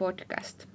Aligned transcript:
Podcast. 0.00 0.66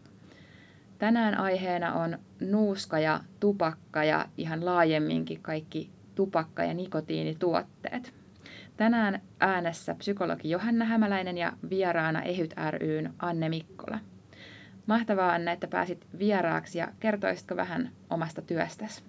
Tänään 0.98 1.38
aiheena 1.38 1.94
on 1.94 2.20
nuuska 2.40 3.00
ja 3.00 3.20
tupakka 3.40 4.04
ja 4.04 4.26
ihan 4.38 4.66
laajemminkin 4.66 5.42
kaikki 5.42 5.90
tupakka- 6.16 6.64
ja 6.64 6.74
nikotiinituotteet. 6.74 8.14
Tänään 8.78 9.22
äänessä 9.40 9.96
psykologi 9.96 10.50
Johanna 10.50 10.86
Hämäläinen 10.86 11.38
ja 11.38 11.54
vieraana 11.70 12.22
Ehyt 12.22 12.54
ryn 12.72 13.14
Anne 13.20 13.50
Mikkola. 13.50 14.00
Mahtavaa 14.86 15.32
Anne, 15.34 15.52
että 15.52 15.68
pääsit 15.68 16.08
vieraaksi 16.20 16.78
ja 16.78 16.88
kertoisitko 17.00 17.56
vähän 17.56 17.92
omasta 18.10 18.42
työstäsi? 18.42 19.04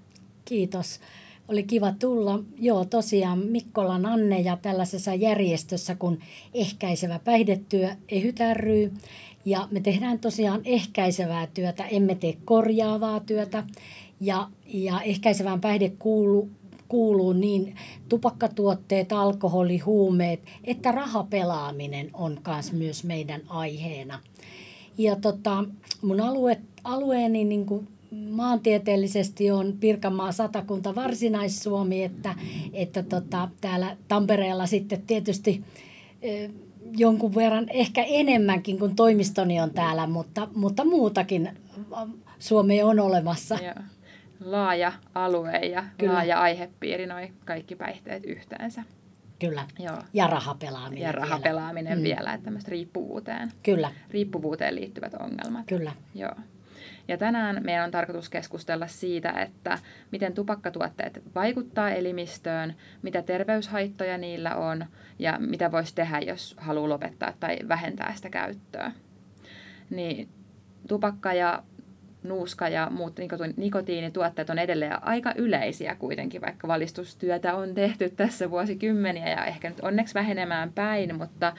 Kiitos. 0.44 1.00
Oli 1.48 1.62
kiva 1.62 1.92
tulla. 1.92 2.38
Joo, 2.58 2.84
tosiaan 2.84 3.38
Mikkolan 3.38 4.06
Anne 4.06 4.40
ja 4.40 4.58
tällaisessa 4.62 5.14
järjestössä 5.14 5.94
kuin 5.94 6.20
Ehkäisevä 6.54 7.20
päihdetyö 7.24 7.88
EHYT 8.08 8.38
ry. 8.54 8.92
Ja 9.46 9.68
me 9.70 9.80
tehdään 9.80 10.18
tosiaan 10.18 10.60
ehkäisevää 10.64 11.46
työtä, 11.46 11.84
emme 11.84 12.14
tee 12.14 12.36
korjaavaa 12.44 13.20
työtä. 13.20 13.64
Ja, 14.20 14.48
ja 14.66 15.00
ehkäisevään 15.00 15.60
päihde 15.60 15.92
kuuluu, 15.98 16.50
kuuluu 16.88 17.32
niin 17.32 17.74
tupakkatuotteet, 18.08 19.12
alkoholi, 19.12 19.78
huumeet, 19.78 20.40
että 20.64 20.92
rahapelaaminen 20.92 22.10
on 22.14 22.40
myös 22.46 22.72
myös 22.72 23.04
meidän 23.04 23.40
aiheena. 23.48 24.18
Ja 24.98 25.16
tota, 25.16 25.64
mun 26.02 26.20
alue, 26.20 26.60
alueeni 26.84 27.44
niin 27.44 27.66
kuin 27.66 27.88
maantieteellisesti 28.30 29.50
on 29.50 29.76
Pirkanmaa 29.80 30.32
satakunta 30.32 30.94
varsinais-Suomi, 30.94 32.02
että, 32.02 32.34
että 32.72 33.02
tota, 33.02 33.48
täällä 33.60 33.96
Tampereella 34.08 34.66
sitten 34.66 35.02
tietysti 35.06 35.64
jonkun 36.92 37.34
verran 37.34 37.66
ehkä 37.68 38.02
enemmänkin 38.02 38.78
kuin 38.78 38.96
toimistoni 38.96 39.60
on 39.60 39.70
täällä, 39.70 40.06
mutta, 40.06 40.48
mutta 40.54 40.84
muutakin 40.84 41.50
Suomi 42.38 42.82
on 42.82 43.00
olemassa. 43.00 43.58
Joo. 43.62 43.74
Laaja 44.44 44.92
alue 45.14 45.58
ja 45.58 45.84
Kyllä. 45.98 46.12
laaja 46.12 46.40
aihepiiri, 46.40 47.06
noin 47.06 47.32
kaikki 47.44 47.76
päihteet 47.76 48.24
yhteensä. 48.24 48.82
Kyllä. 49.38 49.64
Joo. 49.78 49.98
Ja 50.12 50.26
rahapelaaminen 50.26 51.02
Ja 51.02 51.12
rahapelaaminen 51.12 52.02
vielä, 52.02 52.14
mm. 52.14 52.16
vielä 52.16 52.34
että 52.34 52.44
tämmöistä 52.44 52.70
riippuvuuteen. 52.70 53.52
Kyllä. 53.62 53.90
Riippuvuuteen 54.10 54.74
liittyvät 54.74 55.14
ongelmat. 55.14 55.66
Kyllä. 55.66 55.92
Joo. 56.14 56.34
Ja 57.08 57.16
tänään 57.16 57.60
meidän 57.64 57.84
on 57.84 57.90
tarkoitus 57.90 58.28
keskustella 58.28 58.86
siitä, 58.86 59.30
että 59.30 59.78
miten 60.12 60.32
tupakkatuotteet 60.32 61.22
vaikuttaa 61.34 61.90
elimistöön, 61.90 62.74
mitä 63.02 63.22
terveyshaittoja 63.22 64.18
niillä 64.18 64.54
on 64.54 64.86
ja 65.18 65.36
mitä 65.38 65.72
voisi 65.72 65.94
tehdä, 65.94 66.18
jos 66.18 66.56
haluaa 66.58 66.88
lopettaa 66.88 67.32
tai 67.40 67.58
vähentää 67.68 68.12
sitä 68.16 68.30
käyttöä. 68.30 68.92
Niin 69.90 70.28
tupakka 70.88 71.32
ja 71.32 71.62
nuuska 72.22 72.68
ja 72.68 72.90
muut 72.90 73.20
nikotiinituotteet 73.56 74.50
on 74.50 74.58
edelleen 74.58 75.06
aika 75.06 75.32
yleisiä 75.36 75.94
kuitenkin, 75.94 76.40
vaikka 76.40 76.68
valistustyötä 76.68 77.54
on 77.54 77.74
tehty 77.74 78.10
tässä 78.10 78.50
vuosikymmeniä 78.50 79.28
ja 79.28 79.44
ehkä 79.44 79.68
nyt 79.68 79.80
onneksi 79.80 80.14
vähenemään 80.14 80.72
päin, 80.72 81.16
mutta, 81.16 81.52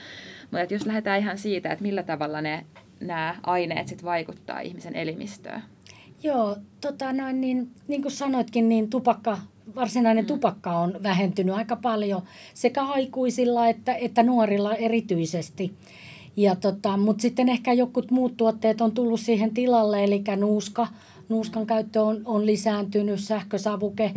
mutta 0.52 0.74
jos 0.74 0.86
lähdetään 0.86 1.20
ihan 1.20 1.38
siitä, 1.38 1.70
että 1.70 1.84
millä 1.84 2.04
tavalla 2.04 2.42
ne 2.42 2.66
nämä 3.00 3.36
aineet 3.44 3.88
sit 3.88 4.04
vaikuttaa 4.04 4.60
ihmisen 4.60 4.96
elimistöön? 4.96 5.64
Joo, 6.24 6.56
tota 6.82 7.14
noin, 7.14 7.42
niin, 7.42 7.72
niin 7.88 8.02
kuin 8.02 8.12
sanoitkin, 8.12 8.70
niin 8.70 8.90
tupakka, 8.90 9.38
varsinainen 9.76 10.24
mm. 10.24 10.28
tupakka 10.28 10.80
on 10.80 11.00
vähentynyt 11.04 11.56
aika 11.56 11.76
paljon 11.76 12.22
sekä 12.54 12.84
aikuisilla 12.84 13.68
että, 13.68 13.96
että 13.96 14.24
nuorilla 14.24 14.76
erityisesti. 14.76 15.74
Ja 16.38 16.56
tota, 16.56 16.98
Mutta 16.98 17.22
sitten 17.22 17.50
ehkä 17.50 17.74
jotkut 17.74 18.12
muut 18.12 18.38
tuotteet 18.38 18.82
on 18.82 18.92
tullut 18.92 19.20
siihen 19.20 19.54
tilalle, 19.54 20.04
eli 20.04 20.24
nuuska, 20.38 20.88
nuuskan 21.30 21.68
käyttö 21.68 22.02
on, 22.02 22.22
on 22.26 22.46
lisääntynyt, 22.46 23.20
sähkösavuke 23.20 24.12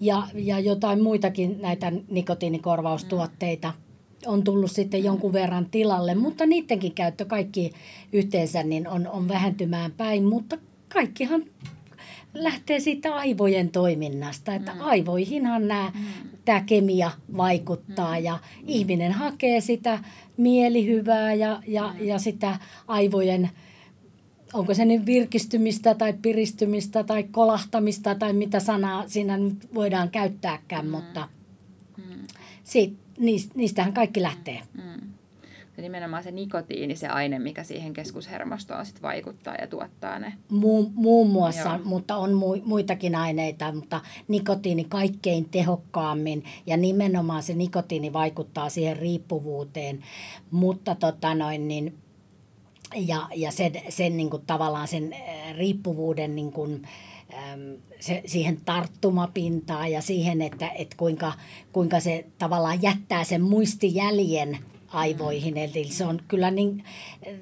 ja, 0.00 0.22
ja 0.34 0.58
jotain 0.58 1.02
muitakin 1.02 1.62
näitä 1.62 1.92
nikotiinikorvaustuotteita 2.10 3.72
on 4.26 4.44
tullut 4.44 4.70
sitten 4.70 5.04
jonkun 5.04 5.32
verran 5.32 5.66
tilalle, 5.70 6.14
mutta 6.14 6.46
niidenkin 6.46 6.92
käyttö 6.92 7.24
kaikki 7.24 7.72
yhteensä 8.12 8.62
niin 8.62 8.88
on, 8.88 9.06
on 9.06 9.28
vähentymään 9.28 9.92
päin, 9.92 10.24
mutta 10.24 10.58
kaikkihan 10.94 11.44
lähtee 12.34 12.80
siitä 12.80 13.14
aivojen 13.14 13.70
toiminnasta, 13.70 14.54
että 14.54 14.74
mm. 14.74 14.80
aivoihinhan 14.80 15.68
nämä, 15.68 15.92
mm. 15.94 16.28
tämä 16.44 16.60
kemia 16.60 17.10
vaikuttaa 17.36 18.18
mm. 18.18 18.24
ja 18.24 18.38
ihminen 18.66 19.12
hakee 19.12 19.60
sitä 19.60 19.98
mielihyvää 20.36 21.34
ja, 21.34 21.62
ja, 21.66 21.94
mm. 21.98 22.06
ja 22.06 22.18
sitä 22.18 22.58
aivojen, 22.88 23.50
onko 24.52 24.74
se 24.74 24.84
nyt 24.84 25.06
virkistymistä 25.06 25.94
tai 25.94 26.14
piristymistä 26.22 27.04
tai 27.04 27.22
kolahtamista 27.22 28.14
tai 28.14 28.32
mitä 28.32 28.60
sanaa 28.60 29.08
siinä 29.08 29.36
nyt 29.36 29.74
voidaan 29.74 30.10
käyttääkään, 30.10 30.84
mm. 30.84 30.90
mutta 30.90 31.28
mm. 31.96 32.26
Niistähän 33.54 33.92
kaikki 33.92 34.22
lähtee. 34.22 34.60
Mm. 34.72 35.14
Ja 35.76 35.82
nimenomaan 35.82 36.22
se 36.22 36.30
nikotiini, 36.30 36.96
se 36.96 37.08
aine, 37.08 37.38
mikä 37.38 37.64
siihen 37.64 37.92
keskushermostoon 37.92 38.86
sit 38.86 39.02
vaikuttaa 39.02 39.54
ja 39.54 39.66
tuottaa 39.66 40.18
ne. 40.18 40.32
Mu- 40.52 40.90
muun 40.94 41.30
muassa, 41.30 41.68
Joo. 41.68 41.80
mutta 41.84 42.16
on 42.16 42.30
mu- 42.30 42.62
muitakin 42.64 43.14
aineita, 43.14 43.72
mutta 43.72 44.00
nikotiini 44.28 44.84
kaikkein 44.84 45.48
tehokkaammin 45.48 46.44
ja 46.66 46.76
nimenomaan 46.76 47.42
se 47.42 47.54
nikotiini 47.54 48.12
vaikuttaa 48.12 48.68
siihen 48.68 48.96
riippuvuuteen. 48.96 50.04
Mutta 50.50 50.94
tota 50.94 51.34
noin, 51.34 51.68
niin, 51.68 51.98
ja, 52.96 53.28
ja 53.36 53.50
sen, 53.52 53.72
sen 53.88 54.16
niin 54.16 54.30
kuin, 54.30 54.42
tavallaan 54.46 54.88
sen 54.88 55.12
äh, 55.12 55.54
riippuvuuden 55.56 56.34
niin 56.34 56.52
kuin, 56.52 56.82
se, 58.00 58.22
siihen 58.26 58.60
tarttumapintaan 58.64 59.92
ja 59.92 60.02
siihen, 60.02 60.42
että, 60.42 60.68
että 60.68 60.96
kuinka, 60.96 61.32
kuinka 61.72 62.00
se 62.00 62.26
tavallaan 62.38 62.82
jättää 62.82 63.24
sen 63.24 63.42
muistijäljen 63.42 64.58
aivoihin. 64.88 65.56
Eli 65.56 65.84
se 65.84 66.04
on 66.04 66.20
kyllä 66.28 66.50
niin, 66.50 66.84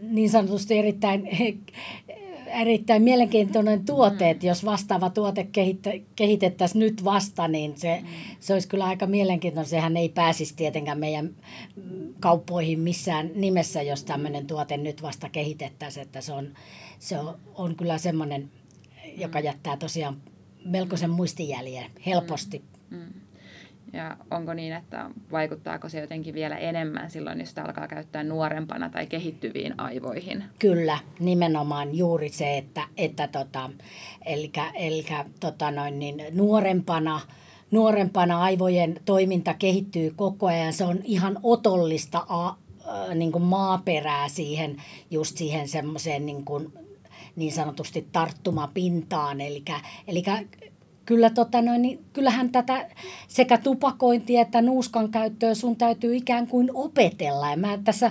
niin 0.03 0.31
sanotusti 0.31 0.79
erittäin, 0.79 1.29
erittäin 2.47 3.03
mielenkiintoinen 3.03 3.85
tuote, 3.85 4.31
että 4.31 4.47
jos 4.47 4.65
vastaava 4.65 5.11
tuote 5.11 5.49
kehitettäisiin 6.17 6.81
nyt 6.81 7.05
vasta, 7.05 7.49
niin 7.49 7.79
se, 7.79 8.03
se 8.41 8.53
olisi 8.53 8.69
kyllä 8.69 8.85
aika 8.85 9.07
mielenkiintoinen. 9.07 9.71
Sehän 9.71 9.97
ei 9.97 10.09
pääsisi 10.09 10.57
tietenkään 10.57 10.99
meidän 10.99 11.31
kauppoihin 12.21 12.81
missään 12.81 13.31
nimessä, 13.35 13.83
jos 13.83 14.05
tämmöinen 14.05 14.47
tuote 14.47 14.77
nyt 14.77 15.03
vasta 15.03 15.29
kehitettäisiin. 15.29 16.03
Että 16.03 16.21
se 16.21 16.33
on, 16.33 16.49
se 16.99 17.19
on, 17.19 17.39
on 17.55 17.77
kyllä 17.77 17.99
semmoinen 17.99 18.51
joka 19.17 19.41
jättää 19.41 19.77
tosiaan 19.77 20.17
melkoisen 20.65 21.11
muistijäljen 21.11 21.91
helposti. 22.07 22.63
Mm. 22.91 22.99
Mm. 22.99 23.13
Ja 23.93 24.17
onko 24.31 24.55
niin, 24.55 24.73
että 24.73 25.11
vaikuttaako 25.33 25.89
se 25.89 26.01
jotenkin 26.01 26.35
vielä 26.35 26.57
enemmän 26.57 27.11
silloin, 27.11 27.41
jos 27.41 27.49
sitä 27.49 27.65
alkaa 27.65 27.89
käyttää 27.89 28.23
nuorempana 28.23 28.91
tai 28.91 29.07
kehittyviin 29.07 29.81
aivoihin? 29.81 30.45
Kyllä, 30.59 30.99
nimenomaan 31.21 31.95
juuri 31.95 32.29
se, 32.29 32.59
että, 32.59 32.83
että 32.97 33.29
tota, 33.29 33.71
elikkä, 34.27 34.71
elikkä, 34.75 35.25
tota 35.41 35.71
noin, 35.71 35.99
niin 35.99 36.25
nuorempana, 36.33 37.21
nuorempana 37.71 38.43
aivojen 38.43 39.01
toiminta 39.05 39.55
kehittyy 39.55 40.13
koko 40.17 40.47
ajan. 40.47 40.73
Se 40.73 40.85
on 40.85 41.01
ihan 41.05 41.39
otollista 41.43 42.27
a, 42.29 42.55
niin 43.15 43.33
kuin 43.33 43.45
maaperää 43.45 44.29
siihen, 44.29 44.77
just 45.11 45.37
siihen 45.37 45.69
semmoiseen 45.69 46.27
niin 46.27 46.45
kuin 46.45 46.73
niin 47.37 47.53
sanotusti 47.53 48.09
tarttumapintaan. 48.13 49.41
Eli, 49.41 49.65
eli 50.09 50.23
kyllä 51.07 51.31
tota 51.31 51.63
noin, 51.63 51.83
niin 51.83 52.05
kyllähän 52.13 52.53
tätä 52.53 52.89
sekä 53.29 53.59
tupakointia 53.59 54.41
että 54.41 54.63
nuuskan 54.63 55.11
käyttöä 55.11 55.55
sun 55.55 55.77
täytyy 55.77 56.17
ikään 56.17 56.47
kuin 56.47 56.71
opetella. 56.75 57.51
Ja 57.51 57.57
mä 57.57 57.79
tässä, 57.85 58.11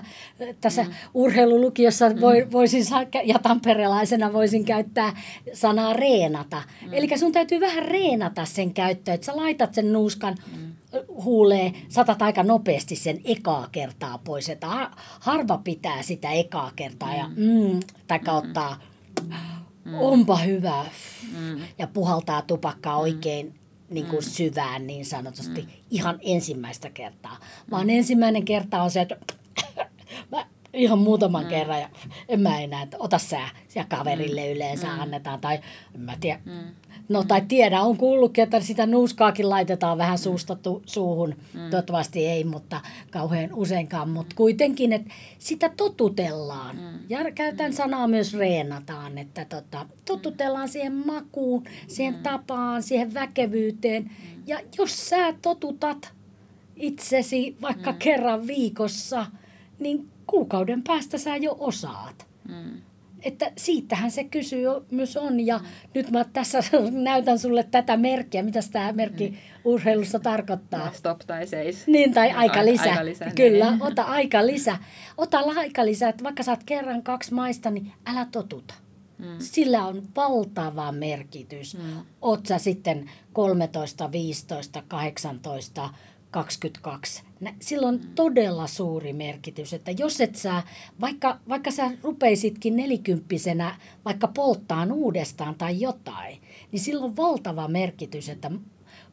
tässä 0.62 0.84
mm. 0.84 0.92
urheilulukiossa 1.14 2.10
mm. 2.10 2.22
voi, 2.22 2.48
voisin, 2.52 2.84
ja 3.24 3.40
tamperelaisena 3.40 4.34
voisin 4.34 4.66
käyttää 4.66 5.22
sanaa 5.54 5.94
reenata. 5.94 6.62
Mm. 6.82 6.94
Eli 6.94 7.18
sun 7.18 7.32
täytyy 7.32 7.60
vähän 7.60 7.86
reenata 7.86 8.46
sen 8.46 8.74
käyttöä, 8.74 9.14
että 9.14 9.26
sä 9.26 9.36
laitat 9.36 9.74
sen 9.74 9.94
nuuskan 9.94 10.36
mm 10.52 10.72
huulee, 11.24 11.74
satat 11.90 12.22
aika 12.22 12.44
nopeasti 12.44 12.96
sen 12.96 13.22
ekaa 13.24 13.68
kertaa 13.72 14.18
pois. 14.18 14.50
Että 14.50 14.68
harva 15.20 15.58
pitää 15.58 16.02
sitä 16.02 16.32
ekaa 16.32 16.72
kertaa 16.76 17.16
ja 17.16 17.28
mm, 17.28 17.80
tai 18.08 18.20
ottaa 18.32 18.78
mm. 19.22 19.94
onpa 19.94 20.38
hyvä. 20.38 20.86
Mm. 21.38 21.62
Ja 21.78 21.88
puhaltaa 21.88 22.42
tupakkaa 22.42 22.96
mm. 22.96 23.02
oikein 23.02 23.56
niin 23.90 24.06
kuin 24.06 24.24
mm. 24.24 24.30
syvään 24.30 24.88
niin 24.88 25.06
sanotusti 25.06 25.62
mm. 25.62 25.68
ihan 25.90 26.20
ensimmäistä 26.22 26.90
kertaa. 26.90 27.38
Vaan 27.72 27.86
mm. 27.86 27.90
ensimmäinen 27.90 28.46
kerta 28.46 28.84
on 28.84 28.92
se, 28.92 29.02
että 29.02 29.16
ihan 30.74 31.00
muutaman 31.00 31.44
mm. 31.44 31.50
kerran 31.50 31.82
ja 31.82 31.90
en 32.30 32.42
mä 32.42 32.60
enää, 32.60 32.82
että 32.82 32.98
ota 33.00 33.18
sä, 33.18 33.40
ja 33.76 33.86
kaverille 33.90 34.42
mm. 34.46 34.52
yleensä 34.52 34.88
mm. 34.88 35.00
annetaan, 35.00 35.42
tai 35.42 35.60
en 35.96 36.02
mä 36.02 36.18
tiedä, 36.20 36.40
mm. 36.46 36.76
no 37.10 37.24
tai 37.24 37.42
tiedä, 37.48 37.82
on 37.82 37.98
kuullutkin, 37.98 38.44
että 38.44 38.60
sitä 38.60 38.86
nuuskaakin 38.86 39.50
laitetaan 39.50 39.98
vähän 39.98 40.18
suusta 40.18 40.56
tu- 40.56 40.82
suuhun, 40.86 41.36
mm. 41.54 41.70
toivottavasti 41.70 42.28
ei, 42.28 42.44
mutta 42.44 42.82
kauhean 43.12 43.50
useinkaan, 43.54 44.10
mutta 44.10 44.36
kuitenkin, 44.36 44.94
että 44.94 45.14
sitä 45.40 45.70
totutellaan, 45.78 46.76
mm. 46.76 47.00
ja 47.10 47.32
käytän 47.36 47.72
mm. 47.72 47.76
sanaa 47.76 48.08
myös 48.08 48.34
reenataan, 48.34 49.18
että 49.18 49.46
tota, 49.46 49.86
totutellaan 50.06 50.70
siihen 50.70 50.94
makuun, 50.94 51.64
siihen 51.88 52.16
mm. 52.16 52.24
tapaan, 52.24 52.84
siihen 52.84 53.14
väkevyyteen, 53.14 54.04
mm. 54.04 54.44
ja 54.48 54.60
jos 54.78 55.10
sä 55.10 55.34
totutat 55.42 56.14
itsesi 56.76 57.56
vaikka 57.62 57.92
mm. 57.92 57.98
kerran 57.98 58.48
viikossa, 58.48 59.26
niin 59.80 60.11
kuukauden 60.32 60.84
päästä 60.84 61.18
sä 61.18 61.36
jo 61.36 61.58
osaat. 61.60 62.28
Mm. 62.50 62.82
Että 63.22 63.52
siitähän 63.58 64.12
se 64.12 64.24
kysyy 64.24 64.66
myös 64.92 65.18
on. 65.18 65.46
Ja 65.46 65.58
mm. 65.58 65.66
nyt 65.94 66.12
mä 66.12 66.24
tässä 66.24 66.60
näytän 66.92 67.40
sulle 67.40 67.64
tätä 67.64 67.98
merkkiä. 67.98 68.44
Mitä 68.44 68.60
tämä 68.72 68.92
merkki 68.92 69.30
mm. 69.30 69.38
urheilussa 69.66 70.20
tarkoittaa? 70.20 70.92
Stop 70.94 71.20
tai 71.20 71.48
seis. 71.48 71.88
Niin, 71.88 72.14
tai 72.14 72.32
aika 72.32 72.66
lisä. 72.66 72.90
Aika 72.90 73.06
lisä 73.06 73.26
niin. 73.26 73.36
Kyllä, 73.36 73.72
niin. 73.72 73.82
ota 73.82 74.04
aika 74.04 74.46
lisä. 74.48 74.78
Ota 75.18 75.40
aika 75.40 75.86
lisä, 75.86 76.10
että 76.10 76.24
vaikka 76.24 76.44
saat 76.44 76.64
kerran 76.64 77.04
kaksi 77.04 77.34
maista, 77.34 77.72
niin 77.72 77.92
älä 78.06 78.28
totuta. 78.32 78.74
Mm. 79.18 79.36
Sillä 79.40 79.86
on 79.86 80.04
valtava 80.16 80.92
merkitys. 80.92 81.78
Mm. 81.78 82.02
Oot 82.22 82.46
sä 82.46 82.58
sitten 82.58 83.10
13, 83.34 84.12
15, 84.12 84.84
18, 84.88 85.90
22. 86.32 87.24
Sillä 87.62 87.88
on 87.88 88.00
todella 88.16 88.68
suuri 88.68 89.14
merkitys, 89.14 89.74
että 89.74 89.92
jos 89.92 90.22
et 90.22 90.36
sä, 90.36 90.64
vaikka, 91.02 91.40
vaikka 91.50 91.72
sä 91.72 91.92
rupeisitkin 92.04 92.76
nelikymppisenä 92.76 93.76
vaikka 94.06 94.28
polttaan 94.28 94.92
uudestaan 94.92 95.56
tai 95.56 95.80
jotain, 95.80 96.42
niin 96.72 96.80
sillä 96.80 97.06
on 97.06 97.18
valtava 97.18 97.68
merkitys, 97.68 98.30
että 98.30 98.52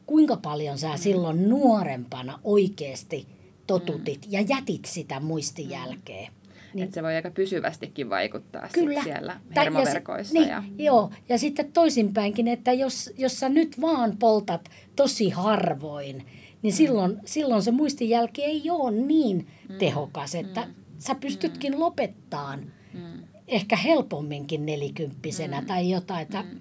kuinka 0.05 0.37
paljon 0.37 0.77
sä 0.77 0.97
silloin 0.97 1.49
nuorempana 1.49 2.39
oikeasti 2.43 3.27
totutit 3.67 4.27
ja 4.29 4.41
jätit 4.41 4.85
sitä 4.85 5.19
muistijälkeä. 5.19 6.31
Niin. 6.73 6.83
Että 6.83 6.93
se 6.93 7.03
voi 7.03 7.15
aika 7.15 7.31
pysyvästikin 7.31 8.09
vaikuttaa 8.09 8.67
Kyllä. 8.73 9.03
siellä 9.03 9.39
hermoverkoissa. 9.55 10.39
Ja, 10.39 10.47
ja... 10.47 10.61
Niin, 10.61 10.85
joo, 10.85 11.11
ja 11.29 11.37
sitten 11.37 11.71
toisinpäinkin, 11.71 12.47
että 12.47 12.73
jos, 12.73 13.13
jos 13.17 13.39
sä 13.39 13.49
nyt 13.49 13.81
vaan 13.81 14.17
poltat 14.17 14.69
tosi 14.95 15.29
harvoin, 15.29 16.25
niin 16.61 16.73
mm. 16.73 16.77
silloin, 16.77 17.19
silloin 17.25 17.63
se 17.63 17.71
muistijälki 17.71 18.43
ei 18.43 18.69
ole 18.69 18.91
niin 18.91 19.47
mm. 19.69 19.77
tehokas, 19.77 20.35
että 20.35 20.65
mm. 20.65 20.73
sä 20.97 21.15
pystytkin 21.15 21.73
mm. 21.73 21.79
lopettaan 21.79 22.59
mm. 22.93 23.23
ehkä 23.47 23.75
helpomminkin 23.75 24.65
nelikymppisenä 24.65 25.61
mm. 25.61 25.67
tai 25.67 25.89
jotain. 25.89 26.21
Että 26.21 26.41
mm. 26.41 26.59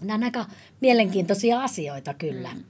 Nämä 0.00 0.14
on 0.14 0.24
aika 0.24 0.46
mielenkiintoisia 0.80 1.62
asioita 1.62 2.14
kyllä. 2.14 2.50
Mm. 2.54 2.64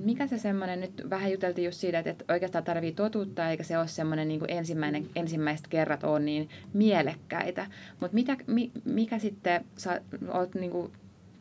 Mikä 0.00 0.26
se 0.26 0.38
semmoinen, 0.38 0.80
nyt 0.80 1.02
vähän 1.10 1.32
juteltiin 1.32 1.64
just 1.64 1.80
siitä, 1.80 1.98
että 1.98 2.24
oikeastaan 2.32 2.64
tarvii 2.64 2.92
totuttaa, 2.92 3.50
eikä 3.50 3.62
se 3.62 3.78
ole 3.78 3.88
semmoinen 3.88 4.28
niin 4.28 4.40
ensimmäinen, 4.48 5.06
ensimmäiset 5.16 5.68
kerrat 5.68 6.04
on 6.04 6.24
niin 6.24 6.48
mielekkäitä. 6.72 7.66
Mutta 8.00 8.16
mikä 8.84 9.18
sitten, 9.18 9.64
sä 9.76 10.00
oot 10.32 10.54
niin 10.54 10.70
kuin 10.70 10.92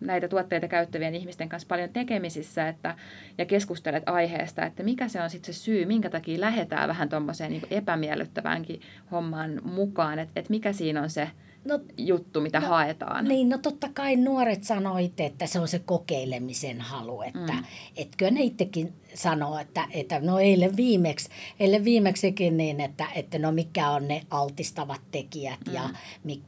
näitä 0.01 0.27
tuotteita 0.27 0.67
käyttävien 0.67 1.15
ihmisten 1.15 1.49
kanssa 1.49 1.67
paljon 1.67 1.89
tekemisissä 1.89 2.67
että, 2.67 2.95
ja 3.37 3.45
keskustelet 3.45 4.03
aiheesta, 4.05 4.65
että 4.65 4.83
mikä 4.83 5.07
se 5.07 5.21
on 5.21 5.29
sitten 5.29 5.53
se 5.53 5.59
syy, 5.59 5.85
minkä 5.85 6.09
takia 6.09 6.41
lähdetään 6.41 6.89
vähän 6.89 7.09
tuommoiseen 7.09 7.51
niin 7.51 7.67
epämiellyttäväänkin 7.71 8.81
hommaan 9.11 9.61
mukaan, 9.63 10.19
että, 10.19 10.39
että 10.39 10.49
mikä 10.51 10.73
siinä 10.73 11.01
on 11.01 11.09
se 11.09 11.29
no, 11.65 11.79
juttu, 11.97 12.41
mitä 12.41 12.59
no, 12.59 12.67
haetaan. 12.67 13.25
Niin, 13.25 13.49
no 13.49 13.57
totta 13.57 13.89
kai 13.93 14.15
nuoret 14.15 14.63
sanoit, 14.63 15.19
että 15.19 15.47
se 15.47 15.59
on 15.59 15.67
se 15.67 15.79
kokeilemisen 15.79 16.81
halu, 16.81 17.21
että 17.21 17.53
mm. 17.53 17.63
etkö 17.97 18.31
ne 18.31 18.41
itsekin 18.41 18.93
sanoo, 19.13 19.57
että, 19.57 19.87
että 19.91 20.19
no 20.19 20.39
eilen 20.39 20.77
viimeksi, 20.77 21.29
eilen 21.59 21.83
viimeksikin 21.83 22.57
niin, 22.57 22.79
että, 22.79 23.07
että 23.15 23.39
no 23.39 23.51
mikä 23.51 23.89
on 23.89 24.07
ne 24.07 24.21
altistavat 24.29 25.01
tekijät 25.11 25.59
mm. 25.67 25.73
ja, 25.73 25.89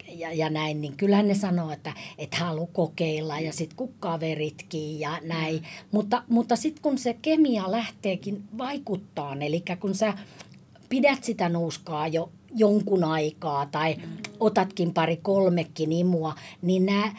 ja, 0.07 0.33
ja 0.33 0.49
näin, 0.49 0.81
niin 0.81 0.97
kyllähän 0.97 1.27
ne 1.27 1.35
sanoo, 1.35 1.71
että 1.71 1.93
et 2.17 2.35
halu 2.35 2.67
kokeilla 2.67 3.39
ja 3.39 3.53
sitten 3.53 3.77
kun 3.77 3.93
kaveritkin 3.99 4.99
ja 4.99 5.19
näin, 5.23 5.55
mm. 5.55 5.63
mutta, 5.91 6.23
mutta 6.29 6.55
sitten 6.55 6.81
kun 6.81 6.97
se 6.97 7.17
kemia 7.21 7.71
lähteekin 7.71 8.43
vaikuttaa, 8.57 9.35
eli 9.39 9.63
kun 9.79 9.95
sä 9.95 10.13
pidät 10.89 11.23
sitä 11.23 11.49
nuuskaa 11.49 12.07
jo 12.07 12.29
jonkun 12.55 13.03
aikaa 13.03 13.65
tai 13.65 13.95
otatkin 14.39 14.93
pari 14.93 15.17
kolmekin 15.17 15.91
imua, 15.91 16.35
niin 16.61 16.85
nämä 16.85 17.11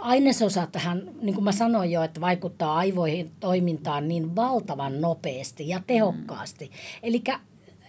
ainesosat 0.00 0.72
tähän, 0.72 1.10
niin 1.22 1.34
kuin 1.34 1.44
mä 1.44 1.52
sanoin 1.52 1.90
jo, 1.90 2.02
että 2.02 2.20
vaikuttaa 2.20 2.76
aivoihin 2.76 3.30
toimintaan 3.40 4.08
niin 4.08 4.36
valtavan 4.36 5.00
nopeasti 5.00 5.68
ja 5.68 5.80
tehokkaasti. 5.86 6.64
Mm. 6.64 7.08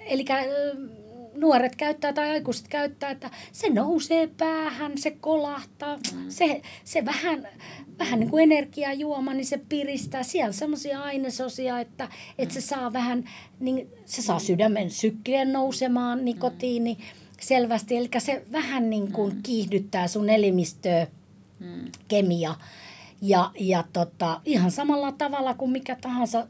Eli 0.06 0.25
nuoret 1.35 1.75
käyttää 1.75 2.13
tai 2.13 2.30
aikuiset 2.30 2.68
käyttää, 2.68 3.12
että 3.12 3.31
se 3.51 3.69
nousee 3.69 4.27
päähän, 4.27 4.97
se 4.97 5.12
kolahtaa, 5.12 5.97
mm. 5.97 6.30
se, 6.30 6.62
se 6.83 7.06
vähän, 7.06 7.47
vähän 8.00 8.19
niin 8.19 8.30
kuin 8.30 8.44
energiajuoma, 8.44 9.33
niin 9.33 9.45
se 9.45 9.62
piristää. 9.69 10.24
Siellä 10.24 10.47
on 10.47 10.53
semmoisia 10.53 11.01
ainesosia, 11.01 11.80
että, 11.80 12.09
että 12.38 12.53
se 12.53 12.62
saa 12.62 12.94
vähän, 12.94 13.30
niin 13.59 13.89
se 14.06 14.21
saa 14.21 14.39
sydämen 14.39 14.91
sykkeen 14.91 15.53
nousemaan, 15.53 16.25
nikotiini 16.25 16.97
selvästi. 17.39 17.97
Eli 17.97 18.09
se 18.18 18.44
vähän 18.51 18.89
niin 18.89 19.12
kuin 19.12 19.39
kiihdyttää 19.44 20.07
sun 20.07 20.30
elimistöä, 20.30 21.07
kemia. 22.07 22.56
Ja, 23.21 23.51
ja 23.59 23.83
tota, 23.94 24.41
ihan 24.45 24.71
samalla 24.71 25.12
tavalla 25.12 25.53
kuin 25.53 25.71
mikä 25.71 25.95
tahansa 26.01 26.47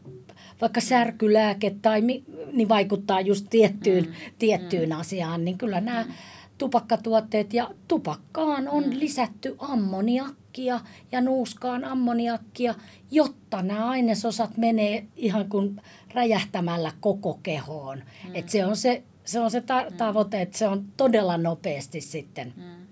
vaikka 0.64 0.82
särkylääke 0.82 1.76
tai 1.82 2.02
niin 2.02 2.70
vaikuttaa 2.70 3.22
just 3.22 3.46
tiettyyn, 3.50 4.06
mm. 4.06 4.14
tiettyyn 4.40 4.90
mm. 4.90 5.00
asiaan, 5.00 5.46
niin 5.46 5.58
kyllä 5.58 5.82
nämä 5.82 6.04
mm. 6.04 6.14
tupakkatuotteet 6.58 7.54
ja 7.54 7.70
tupakkaan 7.88 8.68
on 8.68 8.84
mm. 8.84 9.00
lisätty 9.00 9.56
ammoniakkia 9.60 10.80
ja 11.12 11.22
nuuskaan 11.22 11.84
ammoniakkia, 11.84 12.76
jotta 13.12 13.62
nämä 13.62 13.90
ainesosat 13.90 14.58
menee 14.58 15.06
ihan 15.16 15.50
kuin 15.50 15.82
räjähtämällä 16.14 16.92
koko 17.00 17.40
kehoon. 17.44 17.98
Mm. 17.98 18.32
Et 18.34 18.50
se 18.50 18.66
on 18.66 18.76
se, 18.76 19.04
se, 19.26 19.40
on 19.40 19.52
se 19.52 19.62
ta- 19.62 19.86
mm. 19.90 19.98
tavoite, 19.98 20.42
että 20.42 20.58
se 20.58 20.68
on 20.68 20.86
todella 20.98 21.38
nopeasti 21.38 22.02
sitten. 22.02 22.54
Mm. 22.58 22.88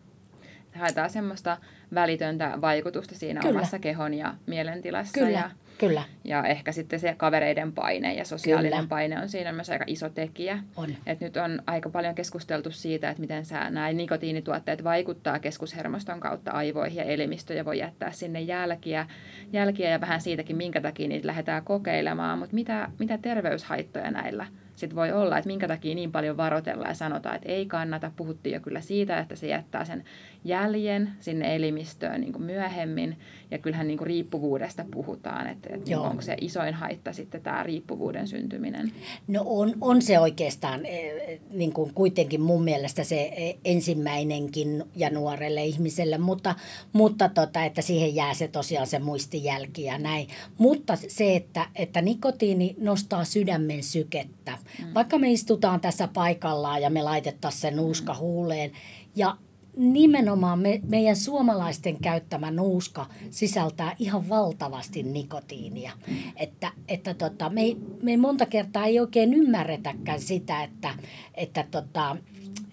Haetaan 0.75 1.09
semmoista 1.09 1.57
välitöntä 1.93 2.57
vaikutusta 2.61 3.15
siinä 3.15 3.41
Kyllä. 3.41 3.59
omassa 3.59 3.79
kehon 3.79 4.13
ja 4.13 4.35
mielentilassa. 4.45 5.13
Kyllä. 5.13 5.29
Ja 5.29 5.51
Kyllä. 5.81 6.03
Ja 6.23 6.43
ehkä 6.43 6.71
sitten 6.71 6.99
se 6.99 7.15
kavereiden 7.17 7.71
paine 7.71 8.13
ja 8.13 8.25
sosiaalinen 8.25 8.77
Kyllä. 8.77 8.89
paine 8.89 9.21
on 9.21 9.29
siinä 9.29 9.51
myös 9.51 9.69
aika 9.69 9.85
iso 9.87 10.09
tekijä. 10.09 10.59
On. 10.75 10.89
Et 11.05 11.19
nyt 11.19 11.37
on 11.37 11.61
aika 11.67 11.89
paljon 11.89 12.15
keskusteltu 12.15 12.71
siitä, 12.71 13.09
että 13.09 13.21
miten 13.21 13.45
sä, 13.45 13.69
nämä 13.69 13.91
nikotiinituotteet 13.91 14.83
vaikuttaa 14.83 15.39
keskushermoston 15.39 16.19
kautta 16.19 16.51
aivoihin 16.51 16.97
ja 16.97 17.03
elimistöön 17.03 17.57
ja 17.57 17.65
voi 17.65 17.77
jättää 17.77 18.11
sinne 18.11 18.41
jälkiä, 18.41 19.07
jälkiä 19.53 19.89
ja 19.89 20.01
vähän 20.01 20.21
siitäkin, 20.21 20.57
minkä 20.57 20.81
takia 20.81 21.07
niitä 21.07 21.27
lähdetään 21.27 21.63
kokeilemaan. 21.63 22.39
Mutta 22.39 22.55
mitä, 22.55 22.89
mitä 22.99 23.17
terveyshaittoja 23.17 24.11
näillä 24.11 24.45
sitten 24.81 24.95
voi 24.95 25.11
olla, 25.11 25.37
että 25.37 25.47
minkä 25.47 25.67
takia 25.67 25.95
niin 25.95 26.11
paljon 26.11 26.37
varoitellaan 26.37 26.89
ja 26.89 26.95
sanotaan, 26.95 27.35
että 27.35 27.49
ei 27.49 27.65
kannata. 27.65 28.11
Puhuttiin 28.15 28.53
jo 28.53 28.59
kyllä 28.59 28.81
siitä, 28.81 29.19
että 29.19 29.35
se 29.35 29.47
jättää 29.47 29.85
sen 29.85 30.03
jäljen 30.43 31.11
sinne 31.19 31.55
elimistöön 31.55 32.21
niin 32.21 32.33
kuin 32.33 32.43
myöhemmin. 32.43 33.17
Ja 33.51 33.57
kyllähän 33.57 33.87
niin 33.87 33.97
kuin 33.97 34.07
riippuvuudesta 34.07 34.85
puhutaan, 34.91 35.47
että, 35.47 35.69
että 35.73 36.01
onko 36.01 36.21
se 36.21 36.37
isoin 36.41 36.73
haitta 36.73 37.13
sitten 37.13 37.41
tämä 37.41 37.63
riippuvuuden 37.63 38.27
syntyminen. 38.27 38.91
No 39.27 39.43
on, 39.45 39.73
on 39.81 40.01
se 40.01 40.19
oikeastaan 40.19 40.85
eh, 40.85 41.39
niin 41.49 41.73
kuin 41.73 41.93
kuitenkin 41.93 42.41
mun 42.41 42.63
mielestä 42.63 43.03
se 43.03 43.31
eh, 43.35 43.57
ensimmäinenkin 43.65 44.83
ja 44.95 45.09
nuorelle 45.09 45.65
ihmiselle, 45.65 46.17
mutta, 46.17 46.55
mutta 46.93 47.29
tota, 47.29 47.63
että 47.63 47.81
siihen 47.81 48.15
jää 48.15 48.33
se 48.33 48.47
tosiaan 48.47 48.87
se 48.87 48.99
muistijälki 48.99 49.83
ja 49.83 49.97
näin. 49.97 50.27
Mutta 50.57 50.97
se, 51.07 51.35
että, 51.35 51.67
että 51.75 52.01
nikotiini 52.01 52.75
nostaa 52.79 53.23
sydämen 53.23 53.83
sykettä. 53.83 54.57
Mm. 54.79 54.93
Vaikka 54.93 55.17
me 55.17 55.31
istutaan 55.31 55.81
tässä 55.81 56.07
paikallaan 56.07 56.81
ja 56.81 56.89
me 56.89 57.01
laitettaisiin 57.01 57.61
se 57.61 57.71
nuuska 57.71 58.15
huuleen 58.15 58.71
ja 59.15 59.37
nimenomaan 59.77 60.59
me, 60.59 60.81
meidän 60.87 61.15
suomalaisten 61.15 61.97
käyttämä 62.01 62.51
nuuska 62.51 63.05
sisältää 63.29 63.95
ihan 63.99 64.29
valtavasti 64.29 65.03
nikotiinia. 65.03 65.91
Että, 66.35 66.71
että 66.87 67.13
tota, 67.13 67.49
me, 67.49 67.61
ei, 67.61 67.77
me 68.03 68.11
ei 68.11 68.17
monta 68.17 68.45
kertaa 68.45 68.85
ei 68.85 68.99
oikein 68.99 69.33
ymmärretäkään 69.33 70.21
sitä, 70.21 70.63
että, 70.63 70.93
että, 71.35 71.65
tota, 71.71 72.17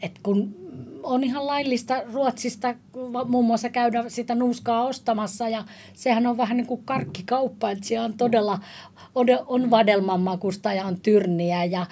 että 0.02 0.20
kun 0.22 0.54
on 1.08 1.24
ihan 1.24 1.46
laillista 1.46 2.02
Ruotsista 2.12 2.74
muun 3.28 3.44
muassa 3.44 3.68
käydä 3.68 4.04
sitä 4.08 4.34
nuuskaa 4.34 4.84
ostamassa 4.84 5.48
ja 5.48 5.64
sehän 5.94 6.26
on 6.26 6.36
vähän 6.36 6.56
niin 6.56 6.66
kuin 6.66 6.84
karkkikauppa, 6.84 7.70
että 7.70 7.84
siellä 7.84 8.04
on 8.04 8.14
todella, 8.14 8.58
on 9.46 9.70
vadelman 9.70 10.20
makusta 10.20 10.72
ja 10.72 10.84
on 10.84 11.00
tyrniä 11.00 11.64
ja 11.64 11.86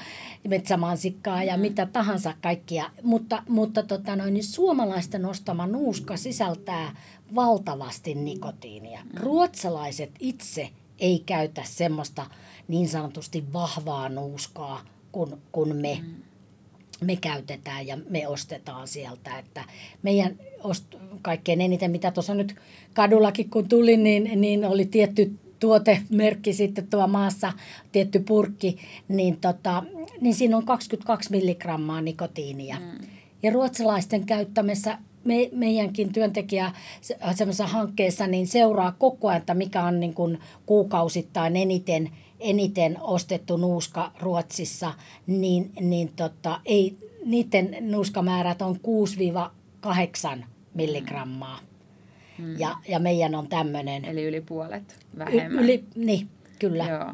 metsämansikkaa 0.49 1.45
ja 1.45 1.57
mitä 1.57 1.87
tahansa 1.87 2.35
kaikkia, 2.43 2.91
mutta, 3.03 3.43
mutta 3.49 3.83
tota 3.83 4.17
noin, 4.17 4.35
niin 4.35 4.45
suomalaisten 4.45 5.25
ostama 5.25 5.67
nuuska 5.67 6.17
sisältää 6.17 6.97
valtavasti 7.35 8.15
nikotiinia. 8.15 9.01
Ruotsalaiset 9.15 10.11
itse 10.21 10.69
ei 10.99 11.23
käytä 11.27 11.63
semmoista 11.65 12.27
niin 12.69 12.89
sanotusti 12.89 13.45
vahvaa 13.53 14.09
nuuskaa 14.09 14.81
kuin, 15.13 15.43
kuin 15.53 15.77
me. 15.77 15.99
Mm 16.03 16.26
me 17.01 17.17
käytetään 17.17 17.87
ja 17.87 17.99
me 18.11 18.29
ostetaan 18.29 18.89
sieltä. 18.89 19.39
Että 19.39 19.65
meidän 20.03 20.39
ost- 20.63 20.99
kaikkein 21.23 21.61
eniten, 21.61 21.91
mitä 21.91 22.11
tuossa 22.11 22.35
nyt 22.35 22.57
kadullakin 22.95 23.51
kun 23.51 23.69
tuli, 23.69 23.97
niin, 23.97 24.41
niin 24.41 24.65
oli 24.65 24.85
tietty 24.85 25.39
tuotemerkki 25.61 26.53
sitten 26.53 26.87
tuo 26.87 27.07
maassa, 27.07 27.53
tietty 27.93 28.19
purkki, 28.19 28.79
niin, 29.09 29.41
tota, 29.41 29.83
niin 30.21 30.35
siinä 30.35 30.57
on 30.57 30.67
22 30.67 31.31
milligrammaa 31.31 32.01
nikotiinia. 32.01 32.77
Mm. 32.79 33.07
Ja 33.43 33.53
ruotsalaisten 33.53 34.27
käyttämässä 34.27 34.99
me, 35.25 35.49
meidänkin 35.53 36.13
työntekijä 36.13 36.73
semmoisessa 37.35 37.67
hankkeessa 37.67 38.27
niin 38.27 38.47
seuraa 38.47 38.93
koko 38.99 39.29
ajan, 39.29 39.41
että 39.41 39.55
mikä 39.55 39.85
on 39.85 40.01
niin 40.01 40.15
kuin 40.15 40.39
kuukausittain 40.67 41.57
eniten, 41.57 42.11
eniten 42.41 42.97
ostettu 43.01 43.57
nuuska 43.57 44.13
Ruotsissa, 44.21 44.95
niin, 45.27 45.73
niin 45.81 46.13
tota, 46.17 46.61
ei, 46.65 46.97
niiden 47.25 47.77
nuuskamäärät 47.81 48.63
on 48.63 48.77
6-8 50.41 50.45
milligrammaa. 50.75 51.59
Hmm. 52.39 52.59
Ja, 52.59 52.77
ja 52.89 52.99
meidän 52.99 53.35
on 53.35 53.49
tämmöinen. 53.49 54.05
Eli 54.05 54.25
yli 54.25 54.41
puolet 54.41 54.99
vähemmän. 55.19 55.65
Yli, 55.65 55.85
niin, 55.95 56.29
kyllä. 56.59 56.85
Joo. 56.85 57.13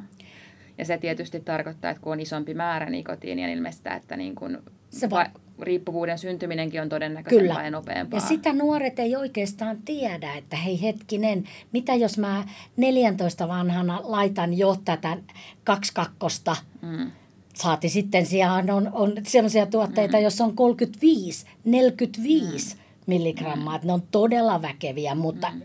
Ja 0.78 0.84
se 0.84 0.98
tietysti 0.98 1.40
tarkoittaa, 1.40 1.90
että 1.90 2.02
kun 2.02 2.12
on 2.12 2.20
isompi 2.20 2.54
määrä 2.54 2.90
nikotiinia, 2.90 3.46
niin 3.46 3.56
ilmeisesti, 3.58 3.88
että 3.96 4.16
niin 4.16 4.34
kun 4.34 4.62
se 4.90 5.10
va- 5.10 5.30
riippuvuuden 5.62 6.18
syntyminenkin 6.18 6.82
on 6.82 6.88
todennäköisempää 6.88 7.54
Kyllä. 7.54 7.64
ja 7.64 7.70
nopeampaa. 7.70 8.20
Ja 8.20 8.26
sitä 8.26 8.52
nuoret 8.52 8.98
ei 8.98 9.16
oikeastaan 9.16 9.78
tiedä, 9.84 10.34
että 10.34 10.56
hei 10.56 10.82
hetkinen, 10.82 11.44
mitä 11.72 11.94
jos 11.94 12.18
mä 12.18 12.44
14 12.76 13.48
vanhana 13.48 14.00
laitan 14.04 14.58
jo 14.58 14.76
tätä 14.84 15.16
kaksi 15.64 15.94
kakkosta, 15.94 16.56
mm. 16.82 17.10
saati 17.54 17.88
sitten 17.88 18.26
siellä 18.26 18.54
on, 18.54 18.90
on 18.92 19.12
sellaisia 19.26 19.66
tuotteita, 19.66 20.16
mm. 20.16 20.22
joissa 20.22 20.44
on 20.44 20.56
35, 20.56 21.46
45 21.64 22.74
mm. 22.74 22.80
milligrammaa, 23.06 23.78
mm. 23.78 23.86
ne 23.86 23.92
on 23.92 24.02
todella 24.10 24.62
väkeviä, 24.62 25.14
mutta 25.14 25.50
mm. 25.50 25.62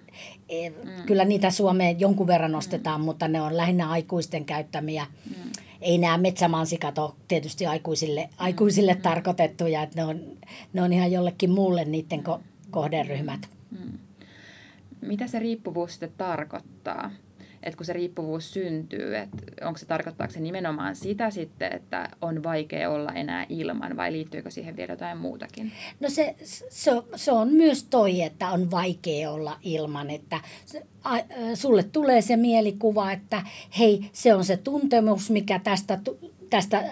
E, 0.50 0.70
mm. 0.70 0.76
kyllä 1.06 1.26
niitä 1.26 1.52
Suomeen 1.52 2.00
jonkun 2.00 2.28
verran 2.28 2.56
ostetaan, 2.56 3.02
mm. 3.02 3.06
mutta 3.06 3.28
ne 3.28 3.42
on 3.42 3.58
lähinnä 3.58 3.90
aikuisten 3.90 4.46
käyttämiä. 4.46 5.06
Mm 5.30 5.47
ei 5.82 5.98
nämä 5.98 6.18
metsämansikat 6.18 6.98
ole 6.98 7.14
tietysti 7.28 7.66
aikuisille, 7.66 8.30
aikuisille 8.38 8.94
mm. 8.94 9.02
tarkoitettuja, 9.02 9.84
että 9.84 9.96
ne 9.96 10.04
on, 10.04 10.20
ne 10.74 10.82
on 10.82 10.94
ihan 10.94 11.12
jollekin 11.12 11.52
muulle 11.52 11.86
niiden 11.86 12.24
ko- 12.28 12.42
kohderyhmät. 12.72 13.50
Mm. 13.72 13.98
Mitä 15.02 15.28
se 15.28 15.40
riippuvuus 15.40 15.92
sitten 15.92 16.12
tarkoittaa? 16.18 17.12
Että 17.64 17.78
kun 17.78 17.86
se 17.86 17.94
riippuvuus 17.94 18.54
syntyy, 18.54 19.18
että 19.18 19.38
onko 19.62 19.78
se 19.78 19.86
tarkoittaako 19.86 20.34
se 20.34 20.40
nimenomaan 20.40 20.96
sitä 20.96 21.30
sitten, 21.30 21.74
että 21.74 22.10
on 22.22 22.44
vaikea 22.44 22.90
olla 22.90 23.12
enää 23.14 23.46
ilman 23.50 23.98
vai 23.98 24.12
liittyykö 24.12 24.52
siihen 24.52 24.78
vielä 24.78 24.94
jotain 24.94 25.18
muutakin? 25.18 25.72
No 26.00 26.10
se, 26.10 26.36
se, 26.70 26.92
se 27.16 27.32
on 27.32 27.54
myös 27.54 27.84
toi, 27.84 28.22
että 28.22 28.50
on 28.50 28.72
vaikea 28.72 29.32
olla 29.32 29.60
ilman, 29.64 30.10
että 30.10 30.40
sulle 31.54 31.84
tulee 31.84 32.22
se 32.22 32.38
mielikuva, 32.38 33.12
että 33.12 33.42
hei, 33.80 34.10
se 34.14 34.34
on 34.34 34.46
se 34.46 34.58
tuntemus, 34.58 35.30
mikä 35.30 35.60
tästä 35.60 36.00
tästä, 36.50 36.84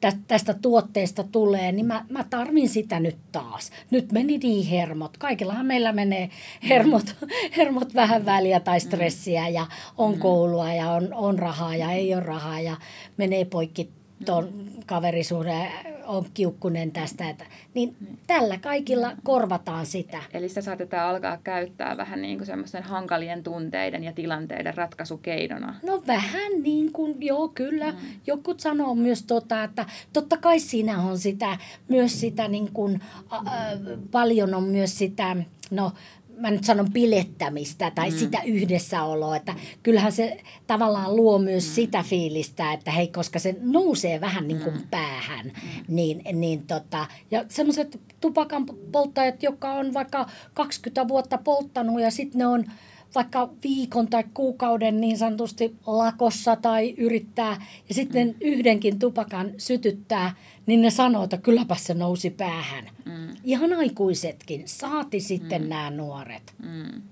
tästä, 0.00 0.20
tästä 0.28 0.54
tuotteesta 0.54 1.24
tulee, 1.24 1.72
niin 1.72 1.86
mä, 1.86 2.04
mä 2.08 2.24
tarvin 2.30 2.68
sitä 2.68 3.00
nyt 3.00 3.16
taas. 3.32 3.70
Nyt 3.90 4.12
meni 4.12 4.38
niin 4.38 4.66
hermot. 4.66 5.16
Kaikillahan 5.16 5.66
meillä 5.66 5.92
menee 5.92 6.30
hermot, 6.68 7.16
hermot 7.56 7.94
vähän 7.94 8.24
väliä 8.24 8.60
tai 8.60 8.80
stressiä 8.80 9.48
ja 9.48 9.66
on 9.98 10.14
mm. 10.14 10.20
koulua 10.20 10.72
ja 10.72 10.90
on, 10.90 11.14
on 11.14 11.38
rahaa 11.38 11.76
ja 11.76 11.92
ei 11.92 12.14
ole 12.14 12.22
rahaa 12.22 12.60
ja 12.60 12.76
menee 13.16 13.44
poikki 13.44 13.90
tuon 14.24 14.48
kaverisuuden 14.86 15.68
on 16.08 16.26
kiukkunen 16.34 16.92
tästä. 16.92 17.30
Että, 17.30 17.44
niin 17.74 17.96
tällä 18.26 18.58
kaikilla 18.58 19.12
korvataan 19.24 19.86
sitä. 19.86 20.22
Eli 20.34 20.48
sitä 20.48 20.60
saatetaan 20.60 21.10
alkaa 21.10 21.38
käyttää 21.44 21.96
vähän 21.96 22.22
niin 22.22 22.38
kuin 22.38 22.46
semmoisten 22.46 22.82
hankalien 22.82 23.42
tunteiden 23.42 24.04
ja 24.04 24.12
tilanteiden 24.12 24.74
ratkaisukeinona. 24.74 25.74
No 25.82 26.02
vähän 26.06 26.62
niin 26.62 26.92
kuin, 26.92 27.16
joo 27.20 27.48
kyllä. 27.48 27.90
Mm. 27.90 27.96
Jokut 28.26 28.60
sanoo 28.60 28.94
myös 28.94 29.22
tota, 29.22 29.64
että 29.64 29.86
totta 30.12 30.36
kai 30.36 30.60
siinä 30.60 31.02
on 31.02 31.18
sitä, 31.18 31.58
myös 31.88 32.20
sitä 32.20 32.48
niin 32.48 32.72
kuin, 32.72 33.00
äh, 33.32 33.42
paljon 34.10 34.54
on 34.54 34.64
myös 34.64 34.98
sitä, 34.98 35.36
no 35.70 35.92
mä 36.38 36.50
nyt 36.50 36.64
sanon 36.64 36.92
pilettämistä 36.92 37.90
tai 37.90 38.10
mm. 38.10 38.16
sitä 38.16 38.42
yhdessäoloa, 38.42 39.36
että 39.36 39.54
kyllähän 39.82 40.12
se 40.12 40.40
tavallaan 40.66 41.16
luo 41.16 41.38
myös 41.38 41.64
mm. 41.64 41.70
sitä 41.70 42.02
fiilistä, 42.02 42.72
että 42.72 42.90
hei, 42.90 43.08
koska 43.08 43.38
se 43.38 43.56
nousee 43.60 44.20
vähän 44.20 44.48
niin 44.48 44.60
kuin 44.60 44.76
mm. 44.76 44.88
päähän, 44.90 45.46
mm. 45.46 45.84
niin, 45.88 46.22
niin 46.32 46.66
tota, 46.66 47.06
ja 47.30 47.44
semmoiset 47.48 48.00
tupakan 48.20 48.66
polttajat, 48.92 49.42
jotka 49.42 49.72
on 49.72 49.94
vaikka 49.94 50.26
20 50.54 51.08
vuotta 51.08 51.38
polttanut 51.38 52.00
ja 52.00 52.10
sitten 52.10 52.38
ne 52.38 52.46
on 52.46 52.64
vaikka 53.14 53.48
viikon 53.62 54.08
tai 54.08 54.24
kuukauden 54.34 55.00
niin 55.00 55.18
sanotusti 55.18 55.76
lakossa 55.86 56.56
tai 56.56 56.94
yrittää 56.98 57.66
ja 57.88 57.94
sitten 57.94 58.28
mm. 58.28 58.34
yhdenkin 58.40 58.98
tupakan 58.98 59.50
sytyttää, 59.58 60.34
niin 60.66 60.82
ne 60.82 60.90
sanoo, 60.90 61.24
että 61.24 61.38
kylläpä 61.38 61.74
se 61.74 61.94
nousi 61.94 62.30
päähän. 62.30 62.84
Mm. 63.04 63.36
Ihan 63.44 63.72
aikuisetkin, 63.72 64.62
saati 64.66 65.20
sitten 65.20 65.62
mm. 65.62 65.68
nämä 65.68 65.90
nuoret. 65.90 66.54
Mm. 66.62 67.02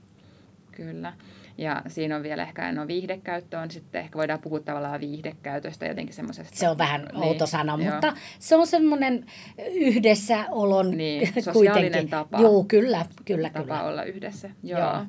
Kyllä. 0.72 1.12
Ja 1.58 1.82
siinä 1.88 2.16
on 2.16 2.22
vielä 2.22 2.42
ehkä, 2.42 2.72
no 2.72 2.86
viihdekäyttö 2.86 3.58
on 3.58 3.70
sitten, 3.70 4.00
ehkä 4.00 4.18
voidaan 4.18 4.40
puhua 4.40 4.60
tavallaan 4.60 5.00
viihdekäytöstä 5.00 5.86
jotenkin 5.86 6.14
semmoisesta. 6.14 6.56
Se 6.56 6.68
on 6.68 6.78
vähän 6.78 7.08
niin, 7.12 7.22
outo 7.22 7.46
sana, 7.46 7.78
joo. 7.82 7.92
mutta 7.92 8.12
se 8.38 8.56
on 8.56 8.66
semmoinen 8.66 9.26
yhdessäolon 9.72 10.90
niin, 10.90 11.32
sosiaalinen 11.44 11.72
kuitenkin. 11.82 12.10
tapa. 12.10 12.40
Joo, 12.40 12.64
kyllä, 12.64 13.06
kyllä, 13.24 13.48
tapa 13.50 13.62
kyllä. 13.62 13.82
olla 13.82 14.04
yhdessä. 14.04 14.50
Joo. 14.62 14.80
joo. 14.80 15.06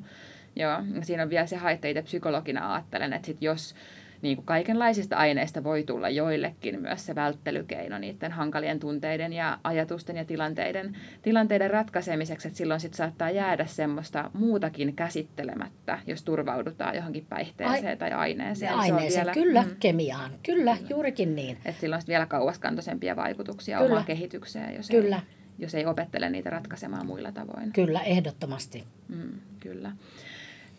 Joo, 0.58 0.78
siinä 1.02 1.22
on 1.22 1.30
vielä 1.30 1.46
se 1.46 1.56
haitta 1.56 1.88
itse 1.88 2.02
psykologina 2.02 2.74
ajattelen, 2.74 3.12
että 3.12 3.26
sit 3.26 3.42
jos 3.42 3.74
niin 4.22 4.36
kuin 4.36 4.46
kaikenlaisista 4.46 5.16
aineista 5.16 5.64
voi 5.64 5.82
tulla 5.82 6.08
joillekin 6.08 6.82
myös 6.82 7.06
se 7.06 7.14
välttelykeino 7.14 7.98
niiden 7.98 8.32
hankalien 8.32 8.80
tunteiden 8.80 9.32
ja 9.32 9.58
ajatusten 9.64 10.16
ja 10.16 10.24
tilanteiden, 10.24 10.96
tilanteiden 11.22 11.70
ratkaisemiseksi, 11.70 12.48
että 12.48 12.58
silloin 12.58 12.80
sit 12.80 12.94
saattaa 12.94 13.30
jäädä 13.30 13.66
semmoista 13.66 14.30
muutakin 14.34 14.96
käsittelemättä, 14.96 15.98
jos 16.06 16.22
turvaudutaan 16.22 16.96
johonkin 16.96 17.26
päihteeseen 17.28 17.88
Ai, 17.88 17.96
tai 17.96 18.12
aineeseen. 18.12 18.74
Aineeseen, 18.74 19.26
vielä, 19.26 19.32
kyllä, 19.32 19.62
mm, 19.62 19.76
kemiaan, 19.80 20.30
kyllä, 20.42 20.76
kyllä, 20.76 20.90
juurikin 20.90 21.36
niin. 21.36 21.58
Että 21.64 21.80
silloin 21.80 22.00
on 22.02 22.08
vielä 22.08 22.26
kauaskantoisempia 22.26 23.16
vaikutuksia 23.16 23.78
kyllä. 23.78 23.90
omaan 23.90 24.04
kehitykseen, 24.04 24.76
jos 24.76 24.90
kyllä. 24.90 25.16
Ei, 25.16 25.38
jos 25.58 25.74
ei 25.74 25.86
opettele 25.86 26.30
niitä 26.30 26.50
ratkaisemaan 26.50 27.06
muilla 27.06 27.32
tavoin. 27.32 27.72
Kyllä, 27.72 28.00
ehdottomasti. 28.00 28.84
Mm, 29.08 29.40
kyllä. 29.60 29.92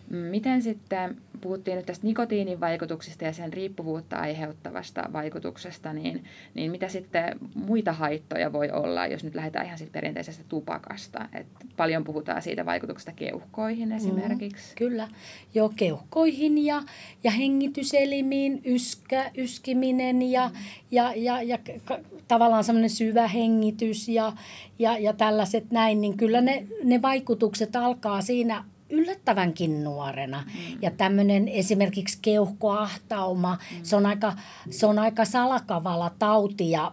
Miten 0.10 0.62
sitten, 0.62 1.18
puhuttiin 1.42 1.78
nyt 1.78 1.86
tästä 1.86 2.08
nikotiinin 2.08 2.60
vaikutuksista 2.60 3.24
ja 3.24 3.34
sen 3.34 3.54
riippuvuutta 3.54 4.16
aiheuttavasta 4.16 5.10
vaikutuksesta, 5.14 5.94
niin, 5.94 6.24
niin 6.54 6.72
mitä 6.72 6.88
sitten 6.88 7.40
muita 7.56 7.94
haittoja 7.94 8.54
voi 8.54 8.72
olla, 8.72 9.08
jos 9.08 9.24
nyt 9.24 9.36
lähdetään 9.36 9.66
ihan 9.66 9.78
siitä 9.78 9.94
perinteisestä 9.94 10.44
tupakasta? 10.50 11.30
Et 11.34 11.48
paljon 11.78 12.04
puhutaan 12.04 12.42
siitä 12.42 12.66
vaikutuksesta 12.66 13.12
keuhkoihin 13.12 13.92
esimerkiksi. 13.92 14.70
Mm, 14.70 14.76
kyllä, 14.78 15.08
joo 15.54 15.72
keuhkoihin 15.76 16.66
ja, 16.66 16.84
ja 17.24 17.32
hengityselimiin, 17.32 18.62
yskä, 18.66 19.32
yskiminen 19.38 20.22
ja, 20.22 20.48
mm. 20.48 20.56
ja, 20.92 21.14
ja, 21.16 21.42
ja 21.42 21.58
ka, 21.86 22.00
tavallaan 22.28 22.64
semmoinen 22.64 22.90
syvä 22.90 23.28
hengitys 23.28 24.10
ja, 24.10 24.34
ja, 24.80 24.98
ja 24.98 25.14
tällaiset 25.14 25.72
näin, 25.72 26.02
niin 26.02 26.18
kyllä 26.18 26.42
ne, 26.42 26.68
ne 26.84 27.02
vaikutukset 27.02 27.76
alkaa 27.76 28.22
siinä 28.22 28.64
yllättävänkin 28.90 29.84
nuorena. 29.84 30.44
Mm. 30.46 30.78
Ja 30.82 30.92
tämmöinen 30.92 31.48
esimerkiksi 31.48 32.20
keuhkoahtauma, 32.22 33.58
mm. 33.72 33.84
se, 33.84 33.96
on 33.96 34.06
aika, 34.06 34.34
se 34.70 34.86
on 34.86 35.00
aika 35.00 35.26
salakavala 35.26 36.12
tauti 36.20 36.72
ja 36.72 36.92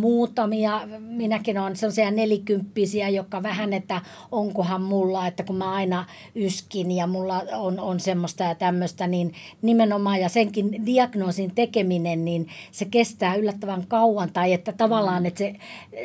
muutamia, 0.00 0.80
minäkin 0.98 1.58
olen 1.58 1.76
sellaisia 1.76 2.10
nelikymppisiä, 2.10 3.08
jotka 3.08 3.42
vähän, 3.42 3.72
että 3.72 4.00
onkohan 4.32 4.82
mulla, 4.82 5.26
että 5.26 5.42
kun 5.42 5.56
mä 5.56 5.72
aina 5.72 6.04
yskin 6.34 6.92
ja 6.92 7.06
mulla 7.06 7.42
on, 7.52 7.80
on 7.80 8.00
semmoista 8.00 8.44
ja 8.44 8.54
tämmöistä, 8.54 9.06
niin 9.06 9.32
nimenomaan 9.62 10.20
ja 10.20 10.28
senkin 10.28 10.86
diagnoosin 10.86 11.54
tekeminen, 11.54 12.24
niin 12.24 12.48
se 12.70 12.84
kestää 12.84 13.34
yllättävän 13.34 13.86
kauan 13.86 14.32
tai 14.32 14.52
että 14.52 14.72
tavallaan, 14.72 15.22
mm. 15.22 15.26
että 15.26 15.38
se, 15.38 15.54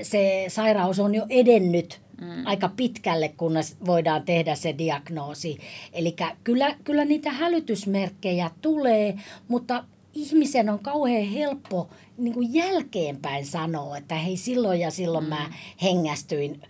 se 0.01 0.45
sairaus 0.47 0.99
on 0.99 1.15
jo 1.15 1.25
edennyt 1.29 2.04
mm. 2.21 2.45
aika 2.45 2.69
pitkälle, 2.69 3.33
kunnes 3.37 3.77
voidaan 3.85 4.23
tehdä 4.23 4.55
se 4.55 4.75
diagnoosi. 4.77 5.57
Eli 5.93 6.15
kyllä, 6.43 6.75
kyllä 6.83 7.05
niitä 7.05 7.31
hälytysmerkkejä 7.31 8.51
tulee, 8.61 9.15
mutta 9.47 9.83
ihmisen 10.13 10.69
on 10.69 10.79
kauhean 10.79 11.27
helppo 11.27 11.89
niin 12.17 12.33
kuin 12.33 12.53
jälkeenpäin 12.53 13.45
sanoa, 13.45 13.97
että 13.97 14.15
hei 14.15 14.37
silloin 14.37 14.79
ja 14.79 14.91
silloin 14.91 15.25
mm. 15.25 15.29
mä 15.29 15.51
hengästyin 15.81 16.61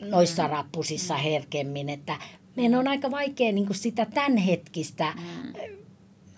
noissa 0.00 0.42
mm. 0.42 0.50
rappusissa 0.50 1.14
mm. 1.14 1.20
herkemmin, 1.20 1.88
että 1.88 2.16
meidän 2.56 2.78
on 2.78 2.88
aika 2.88 3.10
vaikea 3.10 3.52
niin 3.52 3.66
kuin 3.66 3.76
sitä 3.76 4.06
tämänhetkistä 4.14 5.12
mm 5.16 5.85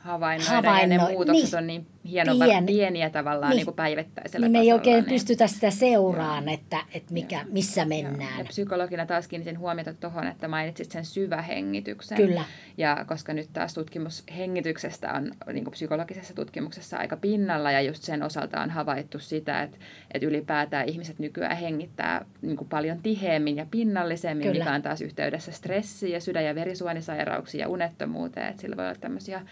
havainnoida, 0.08 0.54
havainnoida. 0.54 0.94
ja 0.94 1.08
ne 1.08 1.14
muutokset 1.14 1.50
niin, 1.50 1.58
on 1.58 1.66
niin 1.66 1.86
hieno, 2.08 2.32
Pien, 2.44 2.66
pieniä 2.66 3.10
tavallaan 3.10 3.50
niin, 3.50 3.56
niin 3.56 3.66
kuin 3.66 3.74
päivittäisellä 3.74 4.46
niin 4.46 4.52
me 4.52 4.58
ei 4.58 4.72
oikein 4.72 5.04
niin. 5.04 5.14
pystytä 5.14 5.46
sitä 5.46 5.70
seuraan, 5.70 6.48
että, 6.48 6.78
että 6.92 7.12
mikä, 7.12 7.44
missä 7.50 7.84
mennään. 7.84 8.38
Ja 8.38 8.44
psykologina 8.44 9.06
taas 9.06 9.28
kiinnitin 9.28 9.58
huomiota 9.58 9.94
tuohon, 9.94 10.26
että 10.26 10.48
mainitsit 10.48 10.90
sen 10.90 11.04
syvähengityksen. 11.04 12.16
Kyllä. 12.16 12.44
Ja 12.76 13.04
koska 13.08 13.32
nyt 13.32 13.48
taas 13.52 13.74
tutkimus 13.74 14.24
hengityksestä 14.36 15.12
on 15.12 15.32
niin 15.52 15.64
kuin 15.64 15.72
psykologisessa 15.72 16.34
tutkimuksessa 16.34 16.96
aika 16.96 17.16
pinnalla 17.16 17.70
ja 17.70 17.80
just 17.80 18.02
sen 18.02 18.22
osalta 18.22 18.60
on 18.60 18.70
havaittu 18.70 19.18
sitä, 19.18 19.62
että, 19.62 19.78
että 20.14 20.26
ylipäätään 20.26 20.88
ihmiset 20.88 21.18
nykyään 21.18 21.56
hengittää 21.56 22.24
niin 22.42 22.56
kuin 22.56 22.68
paljon 22.68 22.98
tiheemmin 23.02 23.56
ja 23.56 23.66
pinnallisemmin, 23.70 24.46
Kyllä. 24.46 24.64
mikä 24.64 24.74
on 24.74 24.82
taas 24.82 25.00
yhteydessä 25.00 25.52
stressiin 25.52 26.12
ja 26.12 26.20
sydän- 26.20 26.44
ja 26.44 26.54
verisuonisairauksiin 26.54 27.60
ja 27.60 27.68
unettomuuteen. 27.68 28.48
Että 28.48 28.60
sillä 28.60 28.76
voi 28.76 28.84
olla 28.84 28.98
tämmöisiä 29.00 29.42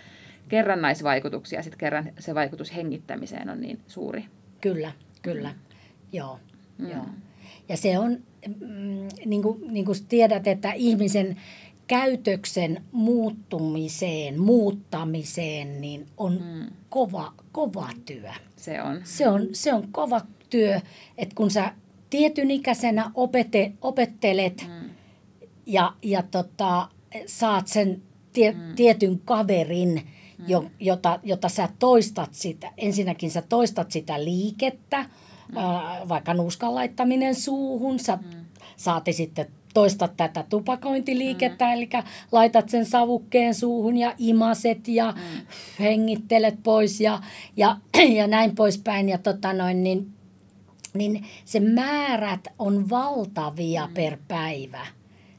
kerrannaisvaikutuksia, 0.48 1.62
sitten 1.62 1.78
kerran 1.78 2.12
se 2.18 2.34
vaikutus 2.34 2.74
hengittämiseen 2.74 3.50
on 3.50 3.60
niin 3.60 3.80
suuri. 3.86 4.24
Kyllä, 4.60 4.92
kyllä. 5.22 5.54
Joo, 6.12 6.38
mm. 6.78 6.90
joo. 6.90 7.06
Ja 7.68 7.76
se 7.76 7.98
on, 7.98 8.12
mm, 8.46 9.08
niin 9.24 9.42
kuin, 9.42 9.72
niin 9.72 9.84
kuin 9.84 9.98
tiedät, 10.08 10.46
että 10.46 10.72
ihmisen 10.72 11.36
käytöksen 11.86 12.82
muuttumiseen, 12.92 14.40
muuttamiseen, 14.40 15.80
niin 15.80 16.06
on 16.16 16.32
mm. 16.32 16.66
kova, 16.88 17.32
kova 17.52 17.88
työ. 18.06 18.30
Se 18.56 18.82
on. 18.82 19.00
Se 19.04 19.28
on, 19.28 19.48
se 19.52 19.74
on 19.74 19.88
kova 19.92 20.20
työ, 20.50 20.80
että 21.18 21.34
kun 21.34 21.50
sä 21.50 21.72
tietyn 22.10 22.50
ikäisenä 22.50 23.10
opete, 23.14 23.72
opettelet 23.82 24.66
mm. 24.68 24.90
ja, 25.66 25.92
ja 26.02 26.22
tota, 26.22 26.88
saat 27.26 27.66
sen 27.66 28.02
tie, 28.32 28.52
mm. 28.52 28.74
tietyn 28.76 29.20
kaverin, 29.24 30.06
jo, 30.46 30.64
jota, 30.80 31.20
jota 31.22 31.48
sä 31.48 31.68
toistat 31.78 32.34
sitä. 32.34 32.72
Ensinnäkin 32.76 33.30
sä 33.30 33.42
toistat 33.42 33.90
sitä 33.90 34.24
liikettä, 34.24 35.02
mm. 35.02 35.56
ää, 35.56 36.08
vaikka 36.08 36.34
nuuskan 36.34 36.74
laittaminen 36.74 37.34
suuhun, 37.34 37.98
sä 37.98 38.16
mm. 38.16 38.44
saati 38.76 39.12
sitten 39.12 39.46
toistat 39.74 40.16
tätä 40.16 40.44
tupakointiliikettä, 40.48 41.64
mm. 41.64 41.72
eli 41.72 41.88
laitat 42.32 42.68
sen 42.68 42.86
savukkeen 42.86 43.54
suuhun 43.54 43.96
ja 43.96 44.14
imaset 44.18 44.88
ja 44.88 45.12
mm. 45.12 45.46
hengittelet 45.80 46.62
pois 46.62 47.00
ja, 47.00 47.20
ja, 47.56 47.76
ja 48.18 48.26
näin 48.26 48.54
poispäin. 48.54 49.08
Ja 49.08 49.18
tota 49.18 49.52
noin, 49.52 49.82
niin, 49.82 50.12
niin 50.94 51.24
se 51.44 51.60
määrät 51.60 52.48
on 52.58 52.90
valtavia 52.90 53.86
mm. 53.86 53.94
per 53.94 54.18
päivä. 54.28 54.86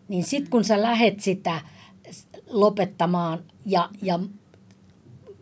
Niin 0.07 0.23
sitten 0.23 0.51
kun 0.51 0.63
sä 0.63 0.81
lähet 0.81 1.19
sitä 1.19 1.61
lopettamaan 2.49 3.43
ja, 3.65 3.89
ja 4.01 4.19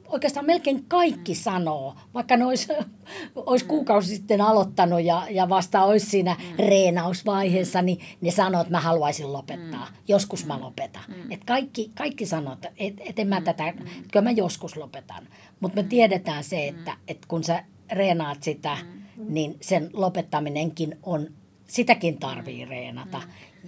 oikeastaan 0.08 0.46
melkein 0.46 0.86
kaikki 0.88 1.32
mm. 1.32 1.36
sanoo, 1.36 1.96
vaikka 2.14 2.38
ne 2.38 2.46
olisi, 2.46 2.68
olisi 3.36 3.66
mm. 3.66 3.70
kuukausi 3.70 4.16
sitten 4.16 4.42
aloittanut 4.42 5.04
ja, 5.04 5.28
ja 5.30 5.50
vasta 5.50 5.84
olisi 5.84 6.06
siinä 6.06 6.36
mm. 6.40 6.66
reenausvaiheessa, 6.66 7.82
niin 7.82 8.00
ne 8.22 8.32
sanoo, 8.32 8.62
että 8.62 8.72
mä 8.72 8.80
haluaisin 8.80 9.34
lopettaa. 9.34 9.88
Mm. 9.90 9.96
Joskus 10.08 10.46
mä 10.46 10.60
lopetan. 10.60 11.04
Mm. 11.08 11.32
Et 11.32 11.44
kaikki, 11.44 11.92
kaikki 11.96 12.26
sanoo, 12.26 12.54
että 12.54 12.72
et, 12.78 12.94
et 13.00 13.20
en 13.20 13.28
mä 13.28 13.40
mm. 13.40 13.44
tätä, 13.44 13.74
mm. 13.80 13.86
kyllä 14.12 14.24
mä 14.24 14.32
joskus 14.32 14.78
lopetan. 14.78 15.28
Mutta 15.60 15.76
me 15.76 15.82
mm. 15.82 15.90
tiedetään 15.90 16.44
se, 16.44 16.68
että 16.68 16.92
mm. 16.92 16.98
et 17.08 17.26
kun 17.28 17.44
sä 17.44 17.64
reenaat 17.92 18.44
sitä, 18.44 18.78
mm. 18.84 19.26
niin 19.34 19.58
sen 19.62 19.90
lopettaminenkin 19.94 20.98
on, 21.04 21.28
sitäkin 21.68 22.18
tarvii 22.18 22.66
reenata. 22.66 23.22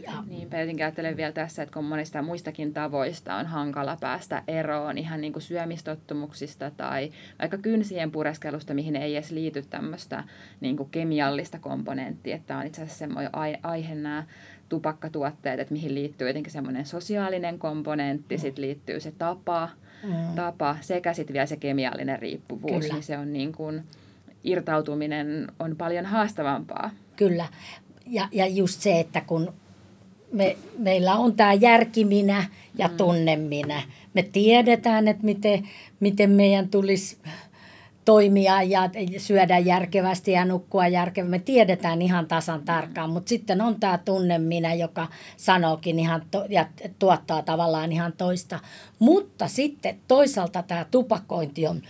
Ja. 0.03 0.23
Niinpä 0.27 0.59
jotenkin 0.59 0.85
ajattelen 0.85 1.17
vielä 1.17 1.31
tässä, 1.31 1.63
että 1.63 1.73
kun 1.73 1.85
monista 1.85 2.21
muistakin 2.21 2.73
tavoista 2.73 3.35
on 3.35 3.45
hankala 3.45 3.97
päästä 4.01 4.43
eroon 4.47 4.97
ihan 4.97 5.21
niin 5.21 5.33
kuin 5.33 5.43
syömistottumuksista 5.43 6.71
tai 6.71 7.11
vaikka 7.39 7.57
kynsien 7.57 8.11
pureskelusta, 8.11 8.73
mihin 8.73 8.95
ei 8.95 9.15
edes 9.15 9.31
liity 9.31 9.61
tämmöistä 9.69 10.23
niin 10.61 10.77
kuin 10.77 10.89
kemiallista 10.89 11.59
komponenttia. 11.59 12.35
Että 12.35 12.57
on 12.57 12.65
itse 12.65 12.81
asiassa 12.81 12.99
semmoinen 12.99 13.31
aihe 13.63 13.95
nämä 13.95 14.23
tupakkatuotteet, 14.69 15.59
että 15.59 15.73
mihin 15.73 15.95
liittyy 15.95 16.27
jotenkin 16.27 16.51
semmoinen 16.51 16.85
sosiaalinen 16.85 17.59
komponentti, 17.59 18.35
mm. 18.35 18.41
sitten 18.41 18.61
liittyy 18.61 18.99
se 18.99 19.11
tapa, 19.17 19.69
mm. 20.03 20.35
tapa 20.35 20.77
sekä 20.81 21.13
sitten 21.13 21.33
vielä 21.33 21.45
se 21.45 21.57
kemiallinen 21.57 22.19
riippuvuus, 22.19 22.81
Kyllä. 22.81 22.93
niin 22.93 23.03
se 23.03 23.17
on 23.17 23.33
niin 23.33 23.51
kuin, 23.51 23.83
irtautuminen 24.43 25.47
on 25.59 25.75
paljon 25.75 26.05
haastavampaa. 26.05 26.89
Kyllä. 27.15 27.45
Ja, 28.05 28.27
ja 28.31 28.47
just 28.47 28.81
se, 28.81 28.99
että 28.99 29.21
kun 29.21 29.53
me, 30.31 30.57
meillä 30.77 31.15
on 31.15 31.35
tämä 31.35 31.53
järkiminä 31.53 32.43
ja 32.77 32.87
mm. 32.87 32.97
tunneminä. 32.97 33.83
Me 34.13 34.23
tiedetään, 34.23 35.07
että 35.07 35.25
miten, 35.25 35.67
miten 35.99 36.29
meidän 36.29 36.69
tulisi 36.69 37.17
toimia 38.05 38.63
ja 38.63 38.89
syödä 39.17 39.57
järkevästi 39.57 40.31
ja 40.31 40.45
nukkua 40.45 40.87
järkevästi. 40.87 41.31
Me 41.31 41.39
tiedetään 41.39 42.01
ihan 42.01 42.27
tasan 42.27 42.61
tarkkaan, 42.65 43.09
mutta 43.09 43.29
sitten 43.29 43.61
on 43.61 43.79
tämä 43.79 43.99
tunneminä, 44.05 44.73
joka 44.73 45.07
sanookin 45.37 45.99
ihan 45.99 46.21
to- 46.31 46.45
ja 46.49 46.65
tuottaa 46.99 47.41
tavallaan 47.41 47.91
ihan 47.91 48.13
toista. 48.17 48.59
Mutta 48.99 49.47
sitten 49.47 49.97
toisaalta 50.07 50.63
tämä 50.63 50.85
tupakointi 50.91 51.67
on 51.67 51.81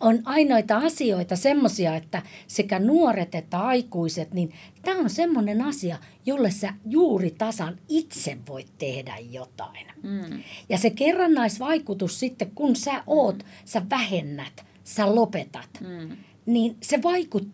on 0.00 0.18
ainoita 0.24 0.76
asioita 0.76 1.36
semmoisia, 1.36 1.96
että 1.96 2.22
sekä 2.46 2.78
nuoret 2.78 3.34
että 3.34 3.60
aikuiset, 3.60 4.34
niin 4.34 4.52
tämä 4.82 5.00
on 5.00 5.10
semmoinen 5.10 5.62
asia, 5.62 5.98
jolle 6.26 6.50
sä 6.50 6.74
juuri 6.86 7.30
tasan 7.30 7.78
itse 7.88 8.38
voit 8.48 8.78
tehdä 8.78 9.16
jotain. 9.30 9.86
Mm. 10.02 10.42
Ja 10.68 10.78
se 10.78 10.90
kerrannaisvaikutus 10.90 12.20
sitten, 12.20 12.50
kun 12.54 12.76
sä 12.76 13.02
oot, 13.06 13.36
mm. 13.36 13.44
sä 13.64 13.82
vähennät, 13.90 14.64
sä 14.84 15.14
lopetat, 15.14 15.70
mm. 15.80 16.16
niin 16.46 16.76
se 16.82 17.02
vaikut, 17.02 17.48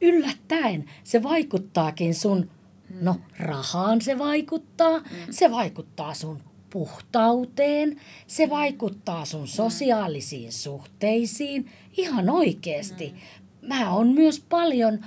yllättäen 0.00 0.84
se 1.04 1.22
vaikuttaakin 1.22 2.14
sun, 2.14 2.50
mm. 2.90 2.96
no 3.00 3.16
rahaan 3.38 4.00
se 4.00 4.18
vaikuttaa, 4.18 4.98
mm. 4.98 5.04
se 5.30 5.50
vaikuttaa 5.50 6.14
sun 6.14 6.42
puhtauteen, 6.72 7.96
se 8.26 8.50
vaikuttaa 8.50 9.24
sun 9.24 9.48
sosiaalisiin 9.48 10.52
suhteisiin 10.52 11.70
ihan 11.96 12.30
oikeasti. 12.30 13.14
Mä 13.62 13.94
oon 13.94 14.08
myös 14.08 14.44
paljon 14.48 14.98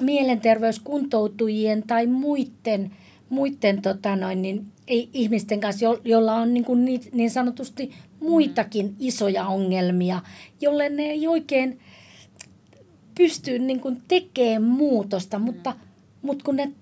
mielenterveyskuntoutujien 0.00 1.82
tai 1.86 2.06
muiden, 2.06 2.90
muiden 3.28 3.82
tota 3.82 4.16
noin, 4.16 4.42
niin, 4.42 4.66
ei, 4.86 5.08
ihmisten 5.12 5.60
kanssa, 5.60 5.84
jo, 5.84 6.00
joilla 6.04 6.34
on 6.34 6.54
niin, 6.54 6.64
kuin 6.64 6.84
niin, 6.84 7.00
niin 7.12 7.30
sanotusti 7.30 7.92
muitakin 8.20 8.94
isoja 8.98 9.46
ongelmia, 9.46 10.20
jolle 10.60 10.88
ne 10.88 11.02
ei 11.02 11.26
oikein 11.26 11.80
pysty 13.14 13.58
niin 13.58 13.80
kuin 13.80 14.02
tekemään 14.08 14.62
muutosta, 14.62 15.38
mutta, 15.38 15.76
mutta 16.22 16.44
kun 16.44 16.56
ne 16.56 16.72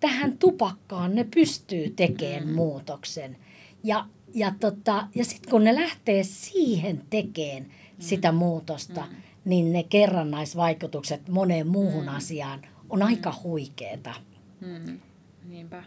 tähän 0.00 0.38
tupakkaan 0.38 1.14
ne 1.14 1.24
pystyy 1.34 1.92
tekemään 1.96 2.48
muutoksen. 2.48 3.36
Ja, 3.84 4.06
ja, 4.34 4.52
tota, 4.60 5.08
ja 5.14 5.24
sitten 5.24 5.50
kun 5.50 5.64
ne 5.64 5.74
lähtee 5.74 6.22
siihen 6.22 7.02
tekemään 7.10 7.66
sitä 7.98 8.32
muutosta, 8.32 9.00
mm. 9.00 9.16
niin 9.44 9.72
ne 9.72 9.82
kerrannaisvaikutukset 9.82 11.28
moneen 11.28 11.66
muuhun 11.66 12.04
mm. 12.04 12.16
asiaan 12.16 12.66
on 12.90 13.02
aika 13.02 13.34
huikeeta. 13.42 14.14
Mm. 14.60 15.00
Niinpä. 15.48 15.82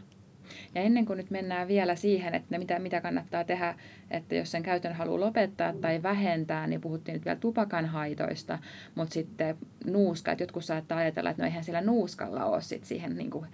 Ja 0.76 0.82
ennen 0.82 1.06
kuin 1.06 1.18
nyt 1.18 1.32
mennään 1.32 1.68
vielä 1.68 1.96
siihen, 1.96 2.36
että 2.36 2.58
mitä, 2.58 2.80
mitä 2.80 3.02
kannattaa 3.02 3.44
tehdä, 3.44 3.76
että 4.12 4.36
jos 4.36 4.52
sen 4.52 4.64
käytön 4.64 4.94
haluaa 4.94 5.20
lopettaa 5.20 5.74
tai 5.74 6.04
vähentää, 6.04 6.68
niin 6.68 6.82
puhuttiin 6.82 7.14
nyt 7.14 7.26
vielä 7.26 7.40
tupakan 7.40 7.86
haitoista, 7.86 8.60
mutta 8.96 9.14
sitten 9.14 9.58
nuuska, 9.86 10.32
että 10.32 10.44
jotkut 10.44 10.66
saattaa 10.66 10.98
ajatella, 10.98 11.30
että 11.30 11.44
no 11.44 11.48
eihän 11.48 11.64
sillä 11.64 11.82
nuuskalla 11.82 12.46
ole 12.46 12.62
sit 12.62 12.86
siihen 12.86 13.18
niin 13.18 13.30
kuin 13.30 13.46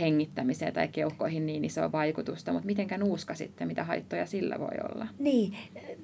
hengittämiseen 0.00 0.72
tai 0.72 0.88
keuhkoihin 0.88 1.46
niin 1.46 1.64
iso 1.64 1.92
vaikutusta, 1.92 2.52
mutta 2.52 2.66
mitenkä 2.66 2.98
nuuska 2.98 3.34
sitten, 3.34 3.68
mitä 3.68 3.84
haittoja 3.84 4.26
sillä 4.26 4.58
voi 4.58 4.92
olla? 4.92 5.06
Niin, 5.18 5.52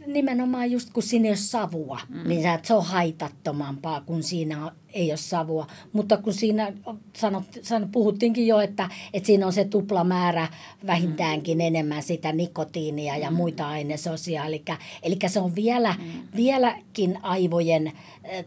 nimenomaan 0.07 0.71
just 0.71 0.91
kun 0.93 1.03
siinä 1.03 1.25
ei 1.25 1.31
ole 1.31 1.37
savua, 1.37 2.01
mm. 2.09 2.29
niin 2.29 2.43
se 2.63 2.75
on 2.75 2.85
haitattomampaa, 2.85 4.01
kun 4.01 4.23
siinä 4.23 4.73
ei 4.95 5.11
ole 5.11 5.17
savua. 5.17 5.67
Mutta 5.93 6.17
kun 6.17 6.33
siinä 6.33 6.73
sanot, 7.17 7.45
sanot, 7.63 7.93
puhuttiinkin 7.93 8.47
jo, 8.47 8.61
että, 8.61 8.89
että 9.13 9.27
siinä 9.27 9.47
on 9.47 9.53
se 9.53 9.65
tuplamäärä 9.65 10.49
vähintäänkin 10.87 11.59
mm. 11.59 11.61
enemmän 11.61 12.03
sitä 12.03 12.33
nikotiinia 12.33 13.17
ja 13.17 13.31
mm. 13.31 13.37
Muita 13.85 13.95
ainesosia. 13.95 14.45
Eli, 14.45 14.65
eli 15.03 15.17
se 15.27 15.41
on 15.41 15.55
vielä, 15.55 15.95
mm. 15.99 16.23
vieläkin 16.37 17.19
aivojen 17.23 17.93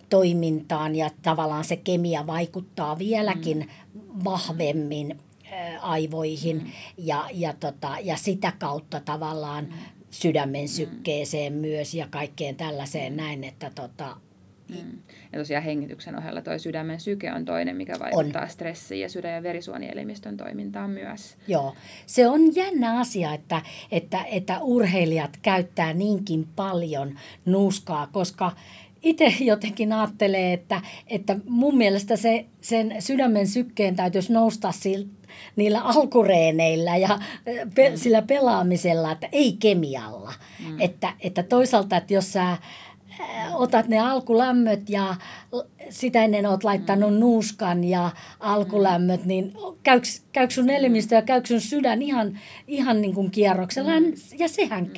toimintaan 0.09 0.95
ja 0.95 1.09
tavallaan 1.21 1.63
se 1.63 1.75
kemia 1.75 2.27
vaikuttaa 2.27 2.99
vieläkin 2.99 3.57
mm. 3.57 4.23
vahvemmin 4.23 5.19
aivoihin 5.81 6.57
mm. 6.57 6.71
ja, 6.97 7.29
ja, 7.33 7.53
tota, 7.53 7.97
ja 8.03 8.17
sitä 8.17 8.53
kautta 8.59 8.99
tavallaan 8.99 9.65
mm. 9.65 9.73
sydämen 10.09 10.67
sykkeeseen 10.67 11.53
mm. 11.53 11.59
myös 11.59 11.93
ja 11.93 12.07
kaikkeen 12.09 12.55
tällaiseen 12.55 13.13
mm. 13.13 13.17
näin, 13.17 13.43
että 13.43 13.71
tota, 13.75 14.17
Mm. 14.69 14.99
Ja 15.33 15.39
tosiaan 15.39 15.63
hengityksen 15.63 16.17
ohella 16.17 16.41
tuo 16.41 16.57
sydämen 16.57 16.99
syke 16.99 17.33
on 17.33 17.45
toinen, 17.45 17.75
mikä 17.75 17.99
vaikuttaa 17.99 18.41
on. 18.41 18.49
stressiin 18.49 19.01
ja 19.01 19.09
sydän- 19.09 19.33
ja 19.33 19.43
verisuonielimistön 19.43 20.37
toimintaan 20.37 20.89
myös. 20.89 21.37
Joo, 21.47 21.75
se 22.05 22.27
on 22.27 22.55
jännä 22.55 22.99
asia, 22.99 23.33
että, 23.33 23.61
että, 23.91 24.23
että 24.23 24.59
urheilijat 24.61 25.37
käyttää 25.41 25.93
niinkin 25.93 26.47
paljon 26.55 27.19
nuuskaa, 27.45 28.07
koska 28.11 28.51
itse 29.01 29.33
jotenkin 29.39 29.93
ajattelee, 29.93 30.53
että, 30.53 30.81
että 31.07 31.35
mun 31.45 31.77
mielestä 31.77 32.15
se, 32.15 32.45
sen 32.61 32.95
sydämen 32.99 33.47
sykkeen 33.47 33.95
täytyisi 33.95 34.33
nousta 34.33 34.71
siltä, 34.71 35.09
niillä 35.55 35.81
alkureeneillä 35.81 36.97
ja 36.97 37.19
pe, 37.75 37.89
mm. 37.89 37.97
sillä 37.97 38.21
pelaamisella, 38.21 39.11
että 39.11 39.29
ei 39.31 39.57
kemialla. 39.59 40.33
Mm. 40.67 40.81
Että, 40.81 41.13
että 41.19 41.43
toisaalta, 41.43 41.97
että 41.97 42.13
jos 42.13 42.33
sä 42.33 42.57
otat 43.53 43.87
ne 43.87 43.99
alkulämmöt 43.99 44.89
ja 44.89 45.15
sitä 45.89 46.23
ennen 46.23 46.45
olet 46.45 46.63
laittanut 46.63 47.13
mm. 47.13 47.19
nuuskan 47.19 47.83
ja 47.83 48.09
alkulämmöt, 48.39 49.25
niin 49.25 49.53
käykö, 49.83 50.07
käykö 50.31 50.53
sun 50.53 50.69
elimistö 50.69 51.15
ja 51.15 51.21
käykö 51.21 51.47
sun 51.47 51.61
sydän 51.61 52.01
ihan, 52.01 52.39
ihan 52.67 53.01
niin 53.01 53.13
kuin 53.13 53.31
kierroksella? 53.31 53.99
Mm. 53.99 54.13
Ja 54.39 54.47
sehän 54.47 54.83
mm. 54.83 54.93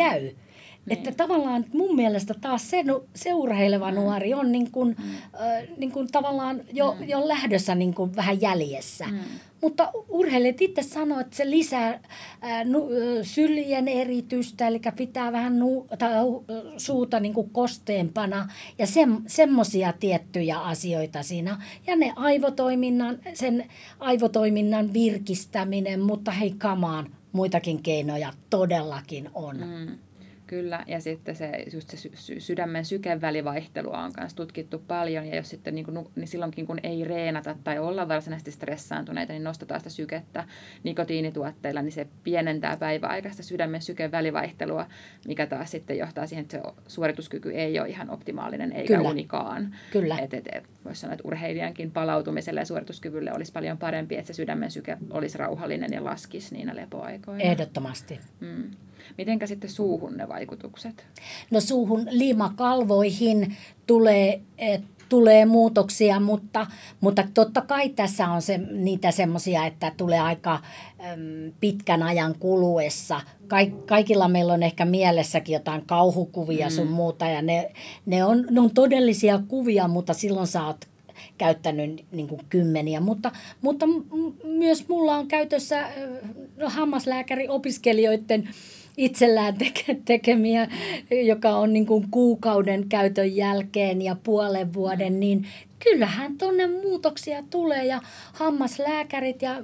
Niin. 0.85 0.97
Että 0.97 1.11
tavallaan 1.11 1.65
mun 1.73 1.95
mielestä 1.95 2.33
taas 2.41 2.69
se, 2.69 2.83
se 3.15 3.33
urheileva 3.33 3.91
mm. 3.91 3.95
nuori 3.95 4.33
on 4.33 4.51
niin 4.51 4.71
kuin, 4.71 4.95
mm. 4.97 5.03
äh, 5.41 5.63
niin 5.77 5.91
kuin 5.91 6.07
tavallaan 6.07 6.61
jo, 6.73 6.95
mm. 6.99 7.09
jo 7.09 7.27
lähdössä 7.27 7.75
niin 7.75 7.93
kuin 7.93 8.15
vähän 8.15 8.41
jäljessä. 8.41 9.05
Mm. 9.07 9.19
Mutta 9.61 9.91
urheilijat 10.09 10.61
itse 10.61 10.83
sanoo, 10.83 11.19
että 11.19 11.37
se 11.37 11.49
lisää 11.49 11.99
ää, 12.41 12.63
nu, 12.63 12.89
syljen 13.21 13.87
eritystä, 13.87 14.67
eli 14.67 14.81
pitää 14.95 15.31
vähän 15.31 15.59
nu, 15.59 15.87
tai, 15.99 16.11
suuta 16.77 17.19
niin 17.19 17.33
kuin 17.33 17.49
kosteempana 17.49 18.49
ja 18.77 18.87
se, 18.87 19.07
semmoisia 19.27 19.93
tiettyjä 19.99 20.59
asioita 20.59 21.23
siinä. 21.23 21.61
Ja 21.87 21.95
ne 21.95 22.13
aivotoiminnan, 22.15 23.19
sen 23.33 23.65
aivotoiminnan 23.99 24.93
virkistäminen, 24.93 25.99
mutta 25.99 26.31
hei 26.31 26.51
kamaan, 26.57 27.11
muitakin 27.31 27.83
keinoja 27.83 28.33
todellakin 28.49 29.29
on. 29.33 29.57
Mm. 29.57 29.97
Kyllä, 30.49 30.83
ja 30.87 30.99
sitten 30.99 31.35
se, 31.35 31.65
just 31.73 31.89
se 31.89 31.97
sy- 31.97 32.39
sydämen 32.39 32.85
sykevälivaihtelua 32.85 34.03
on 34.03 34.11
myös 34.19 34.33
tutkittu 34.33 34.79
paljon, 34.87 35.25
ja 35.27 35.35
jos 35.35 35.49
sitten 35.49 35.75
niin 35.75 35.85
kuin, 35.85 36.07
niin 36.15 36.27
silloinkin 36.27 36.67
kun 36.67 36.79
ei 36.83 37.03
reenata 37.03 37.55
tai 37.63 37.79
olla 37.79 38.07
varsinaisesti 38.07 38.51
stressaantuneita, 38.51 39.33
niin 39.33 39.43
nostetaan 39.43 39.79
sitä 39.79 39.89
sykettä 39.89 40.43
nikotiinituotteilla, 40.83 41.81
niin 41.81 41.91
se 41.91 42.07
pienentää 42.23 42.77
päiväaikaista 42.77 43.43
sydämen 43.43 43.81
sykevälivaihtelua, 43.81 44.87
mikä 45.27 45.47
taas 45.47 45.71
sitten 45.71 45.97
johtaa 45.97 46.27
siihen, 46.27 46.43
että 46.43 46.57
se 46.57 46.63
suorituskyky 46.87 47.51
ei 47.51 47.79
ole 47.79 47.89
ihan 47.89 48.09
optimaalinen 48.09 48.71
eikä 48.71 48.95
Kyllä. 48.95 49.09
unikaan. 49.09 49.75
Kyllä. 49.91 50.17
Et, 50.17 50.33
et, 50.33 50.47
et, 50.51 50.63
voisi 50.85 51.01
sanoa, 51.01 51.13
että 51.13 51.27
urheilijankin 51.27 51.91
palautumiselle 51.91 52.59
ja 52.59 52.65
suorituskyvylle 52.65 53.33
olisi 53.33 53.51
paljon 53.51 53.77
parempi, 53.77 54.15
että 54.15 54.27
se 54.27 54.33
sydämen 54.33 54.71
syke 54.71 54.97
olisi 55.09 55.37
rauhallinen 55.37 55.93
ja 55.93 56.03
laskisi 56.03 56.55
niinä 56.55 56.75
lepoaikoina. 56.75 57.43
Ehdottomasti. 57.43 58.19
Mm. 58.39 58.71
Mitenkä 59.17 59.47
sitten 59.47 59.69
suuhun 59.69 60.17
ne 60.17 60.27
vaikutukset? 60.27 61.05
No 61.51 61.59
suuhun 61.59 62.07
liimakalvoihin 62.09 63.57
tulee, 63.87 64.41
eh, 64.57 64.81
tulee 65.09 65.45
muutoksia, 65.45 66.19
mutta, 66.19 66.67
mutta 67.01 67.23
totta 67.33 67.61
kai 67.61 67.89
tässä 67.89 68.27
on 68.27 68.41
se, 68.41 68.57
niitä 68.57 69.11
semmoisia, 69.11 69.65
että 69.65 69.91
tulee 69.97 70.19
aika 70.19 70.53
äm, 70.53 71.53
pitkän 71.59 72.03
ajan 72.03 72.35
kuluessa. 72.39 73.21
Kaik, 73.47 73.85
kaikilla 73.85 74.27
meillä 74.27 74.53
on 74.53 74.63
ehkä 74.63 74.85
mielessäkin 74.85 75.53
jotain 75.53 75.85
kauhukuvia 75.85 76.67
mm. 76.67 76.71
sun 76.71 76.87
muuta 76.87 77.25
ja 77.25 77.41
ne, 77.41 77.71
ne, 78.05 78.23
on, 78.23 78.45
ne 78.51 78.61
on 78.61 78.73
todellisia 78.73 79.39
kuvia, 79.47 79.87
mutta 79.87 80.13
silloin 80.13 80.47
sä 80.47 80.65
oot 80.65 80.85
käyttänyt 81.37 82.05
niin 82.11 82.27
kuin 82.27 82.41
kymmeniä, 82.49 82.99
mutta, 82.99 83.31
mutta 83.61 83.85
myös 84.43 84.87
mulla 84.87 85.15
on 85.15 85.27
käytössä 85.27 85.89
no, 86.57 86.69
hammaslääkäriopiskelijoiden 86.69 88.49
itsellään 88.99 89.57
teke, 89.57 89.97
tekemiä, 90.05 90.67
joka 91.25 91.49
on 91.49 91.73
niin 91.73 91.85
kuin 91.85 92.07
kuukauden 92.11 92.89
käytön 92.89 93.35
jälkeen 93.35 94.01
ja 94.01 94.15
puolen 94.23 94.73
vuoden, 94.73 95.19
niin 95.19 95.47
kyllähän 95.83 96.37
tuonne 96.37 96.67
muutoksia 96.67 97.43
tulee 97.49 97.85
ja 97.85 98.01
hammaslääkärit 98.33 99.41
ja 99.41 99.63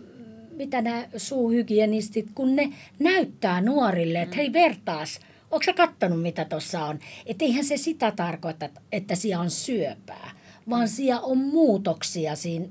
mitä 0.55 0.81
nämä 0.81 1.07
suuhygienistit, 1.17 2.27
kun 2.35 2.55
ne 2.55 2.73
näyttää 2.99 3.61
nuorille, 3.61 4.21
että 4.21 4.35
hei 4.35 4.53
vertaas, 4.53 5.19
onko 5.51 5.63
sä 5.63 5.73
kattonut 5.73 6.21
mitä 6.21 6.45
tuossa 6.45 6.85
on? 6.85 6.99
Että 7.25 7.45
eihän 7.45 7.65
se 7.65 7.77
sitä 7.77 8.11
tarkoita, 8.11 8.69
että 8.91 9.15
siellä 9.15 9.43
on 9.43 9.51
syöpää, 9.51 10.31
vaan 10.69 10.87
siellä 10.87 11.21
on 11.21 11.37
muutoksia 11.37 12.35
siinä, 12.35 12.65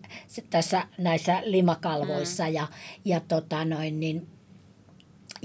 tässä 0.50 0.82
näissä 0.98 1.42
limakalvoissa 1.44 2.44
mm. 2.44 2.52
ja, 2.52 2.66
ja 3.04 3.20
tota 3.20 3.64
noin, 3.64 4.00
niin 4.00 4.33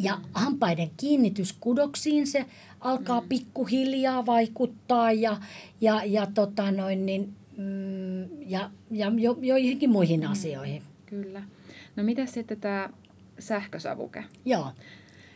ja 0.04 0.18
hampaiden 0.34 0.92
kiinnitys 0.98 1.54
kudoksiin 1.60 2.28
se 2.28 2.46
alkaa 2.80 3.22
mm. 3.22 3.28
pikkuhiljaa 3.30 4.26
vaikuttaa 4.26 5.12
ja, 5.12 5.38
ja, 5.82 6.04
ja, 6.06 6.28
tota 6.34 6.72
noin, 6.72 7.06
niin, 7.06 7.34
mm, 7.58 8.50
ja, 8.50 8.72
ja 8.92 9.12
jo, 9.18 9.38
joihinkin 9.42 9.90
muihin 9.90 10.22
mm. 10.22 10.32
asioihin. 10.32 10.82
Kyllä. 11.06 11.44
No 11.96 12.04
mitä 12.04 12.26
sitten 12.26 12.60
tämä 12.60 12.90
sähkösavuke? 13.40 14.24
Joo. 14.46 14.72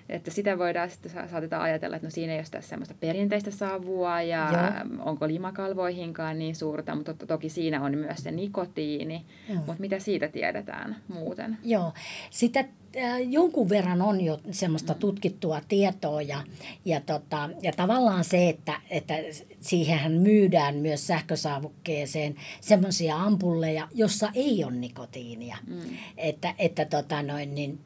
Että 0.09 0.31
sitä 0.31 0.57
voidaan 0.57 0.89
sitten, 0.89 1.11
saatetaan 1.31 1.61
ajatella, 1.61 1.95
että 1.95 2.07
no 2.07 2.11
siinä 2.11 2.33
ei 2.33 2.37
ole 2.37 2.45
sitä 2.45 2.61
semmoista 2.61 2.95
perinteistä 2.99 3.51
savua 3.51 4.21
ja 4.21 4.49
Joo. 4.51 5.03
onko 5.05 5.27
limakalvoihinkaan 5.27 6.39
niin 6.39 6.55
suurta, 6.55 6.95
mutta 6.95 7.13
to, 7.13 7.25
toki 7.25 7.49
siinä 7.49 7.83
on 7.83 7.97
myös 7.97 8.17
se 8.17 8.31
nikotiini. 8.31 9.25
Joo. 9.49 9.57
Mutta 9.57 9.75
mitä 9.81 9.99
siitä 9.99 10.27
tiedetään 10.27 10.95
muuten? 11.07 11.57
Joo, 11.63 11.93
sitä 12.29 12.59
äh, 12.59 13.21
jonkun 13.29 13.69
verran 13.69 14.01
on 14.01 14.21
jo 14.21 14.39
semmoista 14.51 14.93
mm. 14.93 14.99
tutkittua 14.99 15.61
tietoa 15.67 16.21
ja, 16.21 16.43
ja, 16.85 17.01
tota, 17.01 17.49
ja 17.61 17.71
tavallaan 17.71 18.23
se, 18.23 18.49
että, 18.49 18.81
että 18.89 19.13
siihenhän 19.59 20.11
myydään 20.11 20.75
myös 20.75 21.07
sähkösaavukkeeseen 21.07 22.35
semmoisia 22.61 23.17
ampulleja, 23.17 23.87
jossa 23.93 24.31
ei 24.33 24.63
ole 24.63 24.73
nikotiinia. 24.73 25.57
Mm. 25.67 25.81
Että, 26.17 26.53
että 26.57 26.85
tota 26.85 27.23
noin, 27.23 27.55
niin, 27.55 27.79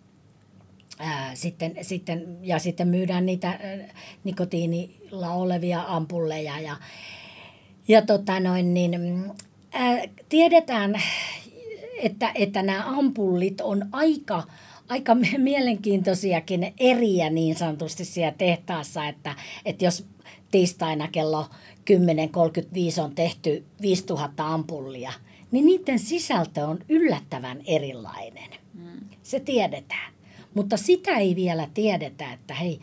Ää, 0.99 1.35
sitten, 1.35 1.75
sitten, 1.81 2.37
ja 2.41 2.59
sitten 2.59 2.87
myydään 2.87 3.25
niitä 3.25 3.47
ää, 3.47 3.57
nikotiinilla 4.23 5.33
olevia 5.33 5.83
ampulleja. 5.87 6.59
Ja, 6.59 6.77
ja 7.87 8.01
tota 8.01 8.39
noin, 8.39 8.73
niin, 8.73 9.31
ää, 9.71 10.03
tiedetään, 10.29 11.01
että, 11.97 12.31
että 12.35 12.63
nämä 12.63 12.97
ampullit 12.97 13.61
on 13.61 13.85
aika, 13.91 14.43
aika 14.89 15.15
mielenkiintoisiakin 15.37 16.73
eriä 16.79 17.29
niin 17.29 17.55
sanotusti 17.55 18.05
siellä 18.05 18.35
tehtaassa, 18.37 19.07
että, 19.07 19.35
että 19.65 19.85
jos 19.85 20.05
tiistaina 20.51 21.07
kello 21.07 21.45
10.35 22.97 23.01
on 23.03 23.15
tehty 23.15 23.65
5000 23.81 24.47
ampullia, 24.47 25.13
niin 25.51 25.65
niiden 25.65 25.99
sisältö 25.99 26.67
on 26.67 26.79
yllättävän 26.89 27.61
erilainen. 27.65 28.49
Mm. 28.73 28.99
Se 29.23 29.39
tiedetään. 29.39 30.16
Mutta 30.57 30.77
sitä 30.77 31.17
ei 31.17 31.35
vielä 31.35 31.67
tiedetä, 31.73 32.33
että 32.33 32.53
hei, 32.53 32.79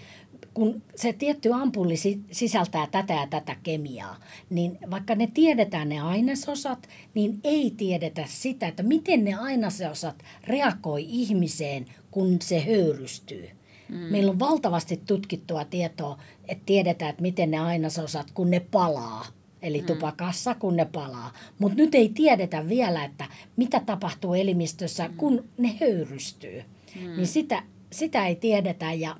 kun 0.54 0.82
se 0.94 1.12
tietty 1.12 1.52
ampulli 1.52 1.94
sisältää 2.30 2.86
tätä 2.86 3.12
ja 3.12 3.26
tätä 3.26 3.56
kemiaa, 3.62 4.16
niin 4.50 4.78
vaikka 4.90 5.14
ne 5.14 5.28
tiedetään 5.34 5.88
ne 5.88 6.00
ainesosat, 6.00 6.88
niin 7.14 7.40
ei 7.44 7.74
tiedetä 7.76 8.24
sitä, 8.28 8.68
että 8.68 8.82
miten 8.82 9.24
ne 9.24 9.34
ainesosat 9.34 10.24
reagoi 10.44 11.04
ihmiseen, 11.08 11.86
kun 12.10 12.36
se 12.42 12.60
höyrystyy. 12.60 13.50
Mm. 13.88 13.96
Meillä 13.96 14.30
on 14.30 14.38
valtavasti 14.38 15.00
tutkittua 15.06 15.64
tietoa, 15.64 16.18
että 16.48 16.62
tiedetään, 16.66 17.10
että 17.10 17.22
miten 17.22 17.50
ne 17.50 17.58
ainesosat, 17.58 18.30
kun 18.30 18.50
ne 18.50 18.60
palaa, 18.60 19.26
eli 19.62 19.80
mm. 19.80 19.86
tupakassa, 19.86 20.54
kun 20.54 20.76
ne 20.76 20.84
palaa. 20.84 21.32
Mutta 21.58 21.76
nyt 21.76 21.94
ei 21.94 22.08
tiedetä 22.08 22.68
vielä, 22.68 23.04
että 23.04 23.24
mitä 23.56 23.80
tapahtuu 23.80 24.34
elimistössä, 24.34 25.08
mm. 25.08 25.16
kun 25.16 25.44
ne 25.58 25.76
höyrystyy. 25.80 26.64
Mm. 27.00 27.16
Niin 27.16 27.26
sitä, 27.26 27.62
sitä 27.92 28.26
ei 28.26 28.36
tiedetä 28.36 28.92
ja 28.92 29.16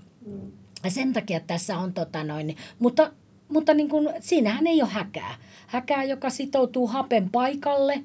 sen 0.89 1.13
takia 1.13 1.41
tässä 1.41 1.79
on 1.79 1.93
tota 1.93 2.25
noin, 2.25 2.57
mutta, 2.79 3.13
mutta 3.49 3.75
niin 3.75 3.89
kuin, 3.89 4.09
siinähän 4.21 4.67
ei 4.67 4.83
ole 4.83 4.91
häkää. 4.91 5.35
Häkää, 5.67 6.05
joka 6.05 6.31
sitoutuu 6.31 6.87
hapen 6.87 7.31
paikalle 7.31 8.05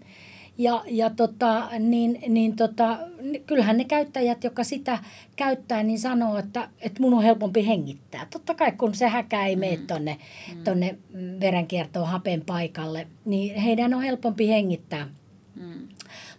ja, 0.57 0.83
ja 0.87 1.09
tota, 1.09 1.69
niin, 1.79 2.19
niin 2.27 2.55
tota, 2.55 2.99
kyllähän 3.45 3.77
ne 3.77 3.83
käyttäjät, 3.83 4.43
jotka 4.43 4.63
sitä 4.63 4.99
käyttää, 5.35 5.83
niin 5.83 5.99
sanoo, 5.99 6.37
että, 6.37 6.69
että 6.81 7.01
mun 7.01 7.13
on 7.13 7.23
helpompi 7.23 7.67
hengittää. 7.67 8.27
Totta 8.29 8.53
kai 8.53 8.71
kun 8.71 8.95
se 8.95 9.07
häkä 9.07 9.45
ei 9.45 9.55
mene 9.55 9.77
tuonne 9.77 10.17
mm. 10.55 10.63
tonne 10.63 10.97
verenkiertoon 11.39 12.07
hapen 12.07 12.43
paikalle, 12.45 13.07
niin 13.25 13.55
heidän 13.55 13.93
on 13.93 14.01
helpompi 14.01 14.47
hengittää. 14.47 15.07
Mm. 15.55 15.88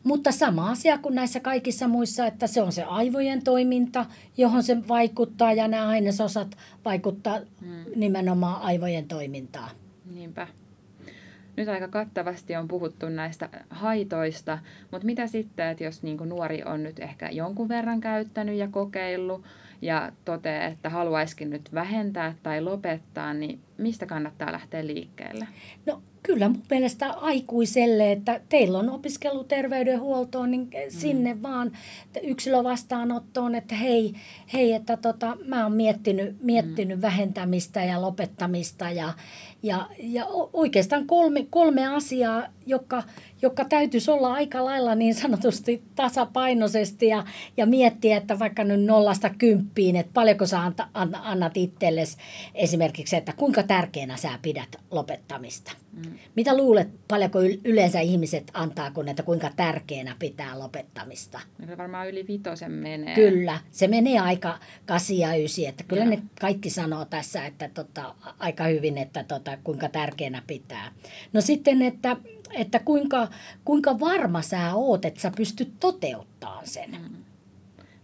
Mutta 0.05 0.33
sama 0.33 0.71
asia 0.71 0.99
kuin 0.99 1.15
näissä 1.15 1.41
kaikissa 1.41 1.89
muissa, 1.89 2.27
että 2.27 2.47
se 2.47 2.63
on 2.63 2.73
se 2.73 2.83
aivojen 2.83 3.45
toiminta, 3.45 4.07
johon 4.37 4.63
se 4.63 4.89
vaikuttaa 4.89 5.53
ja 5.53 5.69
nämä 5.69 5.89
ainesosat 5.89 6.57
vaikuttaa 6.85 7.41
hmm. 7.61 7.85
nimenomaan 7.97 8.63
aivojen 8.63 9.09
toimintaan. 9.09 9.71
Niinpä. 10.15 10.47
Nyt 11.57 11.69
aika 11.69 11.89
kattavasti 11.89 12.57
on 12.57 12.69
puhuttu 12.69 13.09
näistä 13.09 13.49
haitoista, 13.71 14.59
mutta 14.91 15.07
mitä 15.07 15.27
sitten, 15.27 15.69
että 15.69 15.85
jos 15.85 16.03
niin 16.03 16.17
nuori 16.17 16.65
on 16.65 16.83
nyt 16.83 16.99
ehkä 16.99 17.29
jonkun 17.31 17.69
verran 17.69 18.01
käyttänyt 18.01 18.57
ja 18.57 18.69
kokeillut 18.69 19.45
ja 19.83 20.13
toteaa, 20.25 20.65
että 20.65 20.91
haluaisikin 20.91 21.51
nyt 21.51 21.75
vähentää 21.75 22.35
tai 22.43 22.61
lopettaa, 22.61 23.35
niin 23.35 23.61
mistä 23.79 24.07
kannattaa 24.07 24.53
lähteä 24.53 24.87
liikkeelle? 24.87 25.49
No 25.87 26.03
kyllä 26.23 26.49
mun 26.49 26.63
mielestä 26.71 27.11
aikuiselle, 27.11 28.13
että 28.13 28.41
teillä 28.49 28.79
on 28.79 28.91
opiskellut 28.91 29.49
terveydenhuoltoon, 29.49 30.51
niin 30.51 30.69
sinne 30.89 31.35
mm. 31.35 31.43
vaan 31.43 31.73
yksilövastaanottoon, 32.23 33.55
että 33.55 33.75
hei, 33.75 34.15
hei 34.53 34.73
että 34.73 34.97
tota, 34.97 35.37
mä 35.47 35.63
oon 35.63 35.73
miettinyt, 35.73 36.37
miettinyt 36.43 36.99
mm. 36.99 37.03
vähentämistä 37.03 37.85
ja 37.85 38.03
lopettamista 38.03 38.91
ja, 38.91 39.13
ja, 39.63 39.89
ja 39.99 40.27
oikeastaan 40.53 41.07
kolme, 41.07 41.47
kolme 41.51 41.87
asiaa, 41.87 42.47
jotka, 42.67 43.03
jotka 43.43 43.65
täytyisi 43.65 44.11
olla 44.11 44.33
aika 44.33 44.65
lailla 44.65 44.95
niin 44.95 45.15
sanotusti 45.15 45.83
tasapainoisesti 45.95 47.07
ja, 47.07 47.25
ja 47.57 47.67
miettiä, 47.67 48.17
että 48.17 48.39
vaikka 48.39 48.65
nyt 48.65 48.85
nollasta 48.85 49.31
kymppiin, 49.31 49.97
että 49.97 50.13
paljonko 50.15 50.47
sä 50.47 50.61
anta, 50.61 50.89
annat 51.23 51.57
itsellesi 51.57 52.17
esimerkiksi, 52.55 53.17
että 53.17 53.33
kuinka 53.33 53.63
tärkeänä 53.63 54.17
sä 54.17 54.39
pidät 54.43 54.77
lopettamista. 54.91 55.73
Mm. 55.93 56.13
Mitä 56.35 56.57
luulet, 56.57 56.89
paljonko 57.09 57.39
yleensä 57.65 58.01
ihmiset 58.01 58.51
antaa, 58.55 58.91
kun 58.91 59.09
että 59.09 59.23
kuinka 59.23 59.51
tärkeänä 59.57 60.17
pitää 60.19 60.59
lopettamista? 60.59 61.41
No, 61.67 61.77
varmaan 61.77 62.09
yli 62.09 62.27
vitosen 62.27 62.73
menee. 62.73 63.15
Kyllä, 63.15 63.59
se 63.71 63.89
menee 63.89 64.19
aika 64.19 64.59
kasia 64.87 65.35
ysi, 65.35 65.67
että 65.67 65.85
kyllä 65.85 66.05
Joo. 66.05 66.11
ne 66.11 66.23
kaikki 66.41 66.71
sanoo 66.71 67.05
tässä, 67.05 67.47
että 67.47 67.71
tota, 67.75 68.15
aika 68.39 68.65
hyvin, 68.65 68.99
että 68.99 69.25
tota, 69.25 69.50
kuinka 69.65 69.89
tärkeänä 69.89 70.43
pitää. 70.47 70.93
No 71.33 71.41
sitten, 71.41 71.83
että, 71.83 72.17
että 72.53 72.79
kuinka, 72.79 73.29
kuinka 73.65 74.01
varma 74.01 74.43
sä 74.43 74.75
oot, 74.75 75.05
että 75.05 75.21
sä 75.21 75.33
pystyt 75.37 75.73
toteuttamaan 75.81 76.67
sen. 76.67 76.91
Mm. 76.91 77.17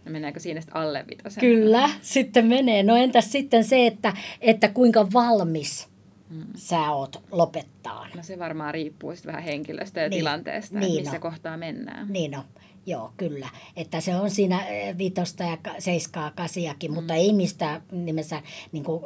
No 0.05 0.11
meneekö 0.11 0.39
siinä 0.39 0.61
alle 0.71 1.05
vitosen? 1.09 1.41
Kyllä, 1.41 1.89
sitten 2.01 2.45
menee. 2.45 2.83
No 2.83 2.95
entäs 2.95 3.31
sitten 3.31 3.63
se, 3.63 3.87
että, 3.87 4.13
että 4.41 4.67
kuinka 4.67 5.07
valmis 5.13 5.87
hmm. 6.29 6.45
sä 6.55 6.91
oot 6.91 7.23
lopettaa? 7.31 8.07
No 8.15 8.23
se 8.23 8.39
varmaan 8.39 8.73
riippuu 8.73 9.15
sitten 9.15 9.31
vähän 9.31 9.43
henkilöstä 9.43 10.01
ja 10.01 10.09
niin, 10.09 10.19
tilanteesta, 10.19 10.79
niin 10.79 11.01
missä 11.01 11.15
no. 11.15 11.21
kohtaa 11.21 11.57
mennään. 11.57 12.07
Niin 12.09 12.31
no. 12.31 12.43
Joo, 12.87 13.11
kyllä. 13.17 13.49
Että 13.75 14.01
se 14.01 14.15
on 14.15 14.29
siinä 14.29 14.65
eh, 14.67 14.97
vitosta 14.97 15.43
ja 15.43 15.57
seiskaa, 15.79 16.31
kasiakin, 16.31 16.91
mm. 16.91 16.95
mutta 16.95 17.13
ei 17.13 17.33
mistään 17.33 17.81
nimessä 17.91 18.41
niin 18.71 18.83
kuin, 18.83 19.03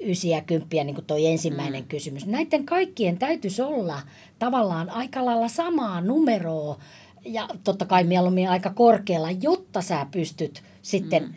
ysiä 0.00 0.40
kymppiä, 0.40 0.84
niin 0.84 0.94
kuin 0.94 1.04
toi 1.04 1.26
ensimmäinen 1.26 1.82
mm. 1.82 1.88
kysymys. 1.88 2.26
Näiden 2.26 2.64
kaikkien 2.64 3.18
täytyisi 3.18 3.62
olla 3.62 4.02
tavallaan 4.38 4.90
aika 4.90 5.24
lailla 5.24 5.48
samaa 5.48 6.00
numeroa 6.00 6.78
ja 7.24 7.48
totta 7.64 7.86
kai 7.86 8.04
mieluummin 8.04 8.50
aika 8.50 8.70
korkealla, 8.70 9.30
jotta 9.30 9.82
sä 9.82 10.06
pystyt 10.10 10.62
sitten 10.82 11.22
mm. 11.22 11.34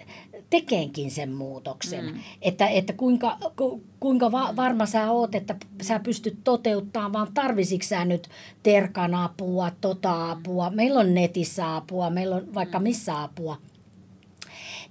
Tekeenkin 0.54 1.12
sen 1.12 1.32
muutoksen. 1.32 2.06
Mm. 2.06 2.20
Että, 2.42 2.68
että 2.68 2.94
kuinka, 2.94 3.38
ku, 3.56 3.84
kuinka 4.00 4.32
va, 4.32 4.56
varma 4.56 4.86
sä 4.86 5.12
oot, 5.12 5.36
että 5.36 5.56
sä 5.82 6.00
pystyt 6.00 6.38
toteuttamaan, 6.44 7.14
vaan 7.14 7.34
tarvisitko 7.34 7.88
sä 7.88 8.06
nyt 8.06 8.30
terkan 8.64 9.16
apua, 9.16 9.72
tota 9.82 10.32
apua, 10.32 10.70
meillä 10.70 11.00
on 11.00 11.14
netissä 11.14 11.76
apua, 11.76 12.10
meillä 12.10 12.36
on 12.36 12.54
vaikka 12.54 12.80
mm. 12.80 12.84
missä 12.84 13.24
apua. 13.24 13.58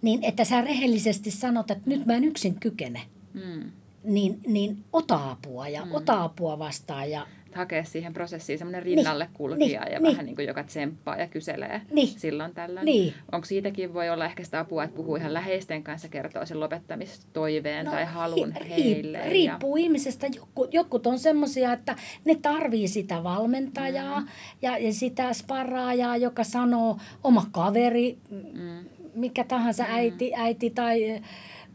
Niin 0.02 0.24
että 0.24 0.44
sä 0.44 0.60
rehellisesti 0.60 1.30
sanot, 1.30 1.70
että 1.70 1.90
nyt 1.90 2.06
mä 2.06 2.14
en 2.14 2.24
yksin 2.24 2.54
kykene. 2.60 3.02
Mm. 3.34 3.70
Niin, 4.04 4.40
niin 4.46 4.84
ota 4.92 5.30
apua 5.30 5.68
ja 5.68 5.84
mm. 5.84 5.94
ota 5.94 6.22
apua 6.22 6.58
vastaan 6.58 7.10
ja 7.10 7.26
hakea 7.54 7.84
siihen 7.84 8.12
prosessiin 8.12 8.58
semmoinen 8.58 8.82
rinnalle 8.82 9.24
niin, 9.24 9.34
kulkija 9.34 9.80
niin, 9.80 9.92
ja 9.92 10.00
niin. 10.00 10.12
vähän 10.12 10.26
niin 10.26 10.36
kuin 10.36 10.48
joka 10.48 10.64
tsemppaa 10.64 11.16
ja 11.16 11.26
kyselee 11.26 11.80
niin. 11.90 12.08
silloin 12.08 12.54
tällöin. 12.54 12.84
Niin. 12.84 13.14
Onko 13.32 13.44
siitäkin 13.44 13.94
voi 13.94 14.10
olla 14.10 14.24
ehkä 14.24 14.44
sitä 14.44 14.60
apua, 14.60 14.84
että 14.84 14.96
puhuu 14.96 15.16
ihan 15.16 15.34
läheisten 15.34 15.82
kanssa, 15.82 16.08
kertoo 16.08 16.46
sen 16.46 16.60
lopettamistoiveen 16.60 17.84
no, 17.84 17.90
tai 17.90 18.04
halun 18.04 18.52
hi, 18.52 18.68
heille. 18.68 19.28
Riippuu 19.28 19.76
ja... 19.76 19.82
ihmisestä. 19.82 20.26
Jokut, 20.26 20.74
jokut 20.74 21.06
on 21.06 21.18
semmoisia, 21.18 21.72
että 21.72 21.96
ne 22.24 22.34
tarvii 22.42 22.88
sitä 22.88 23.22
valmentajaa 23.22 24.20
mm. 24.20 24.26
ja, 24.62 24.78
ja 24.78 24.92
sitä 24.92 25.32
sparraajaa, 25.32 26.16
joka 26.16 26.44
sanoo 26.44 26.96
oma 27.24 27.46
kaveri, 27.52 28.18
mm. 28.30 28.84
mikä 29.14 29.44
tahansa 29.44 29.82
mm. 29.82 29.90
äiti, 29.90 30.32
äiti 30.34 30.70
tai 30.70 31.22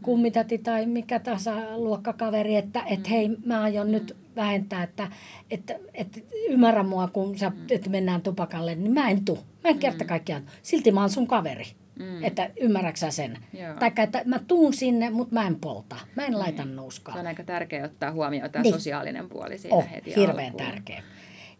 kummitati 0.01 0.57
tai 0.57 0.85
mikä 0.85 1.19
tahansa 1.19 1.77
luokkakaveri, 1.77 2.55
että 2.55 2.83
et 2.89 3.09
hei, 3.09 3.29
mä 3.45 3.61
aion 3.61 3.87
mm. 3.87 3.91
nyt 3.91 4.15
vähentää, 4.37 4.83
että, 4.83 5.11
että, 5.51 5.75
että 5.93 6.19
ymmärrä 6.49 6.83
mua, 6.83 7.07
kun 7.07 7.37
sä, 7.37 7.49
mm. 7.49 7.65
että 7.71 7.89
mennään 7.89 8.21
tupakalle, 8.21 8.75
niin 8.75 8.93
mä 8.93 9.09
en 9.09 9.25
tuu. 9.25 9.39
Mä 9.63 9.69
en 9.69 9.79
kerta 9.79 10.03
mm. 10.03 10.07
kaikkiaan. 10.07 10.43
Silti 10.63 10.91
mä 10.91 10.99
oon 10.99 11.09
sun 11.09 11.27
kaveri. 11.27 11.65
Mm. 11.99 12.23
Että 12.23 12.49
ymmärräksä 12.59 13.11
sen. 13.11 13.37
Tai 13.79 13.91
että 14.03 14.21
mä 14.25 14.39
tuun 14.39 14.73
sinne, 14.73 15.09
mutta 15.09 15.33
mä 15.33 15.47
en 15.47 15.55
polta. 15.55 15.95
Mä 16.15 16.25
en 16.25 16.39
laita 16.39 16.65
niin. 16.65 16.75
nuuskaa. 16.75 17.13
Se 17.13 17.19
on 17.19 17.27
aika 17.27 17.43
tärkeää 17.43 17.85
ottaa 17.85 18.11
huomioon 18.11 18.51
tämä 18.51 18.63
niin. 18.63 18.73
sosiaalinen 18.73 19.29
puoli 19.29 19.57
siinä 19.57 19.75
oh, 19.75 19.91
heti 19.91 20.15
hirveän 20.15 20.51
alkuun. 20.51 20.71
tärkeä. 20.71 21.03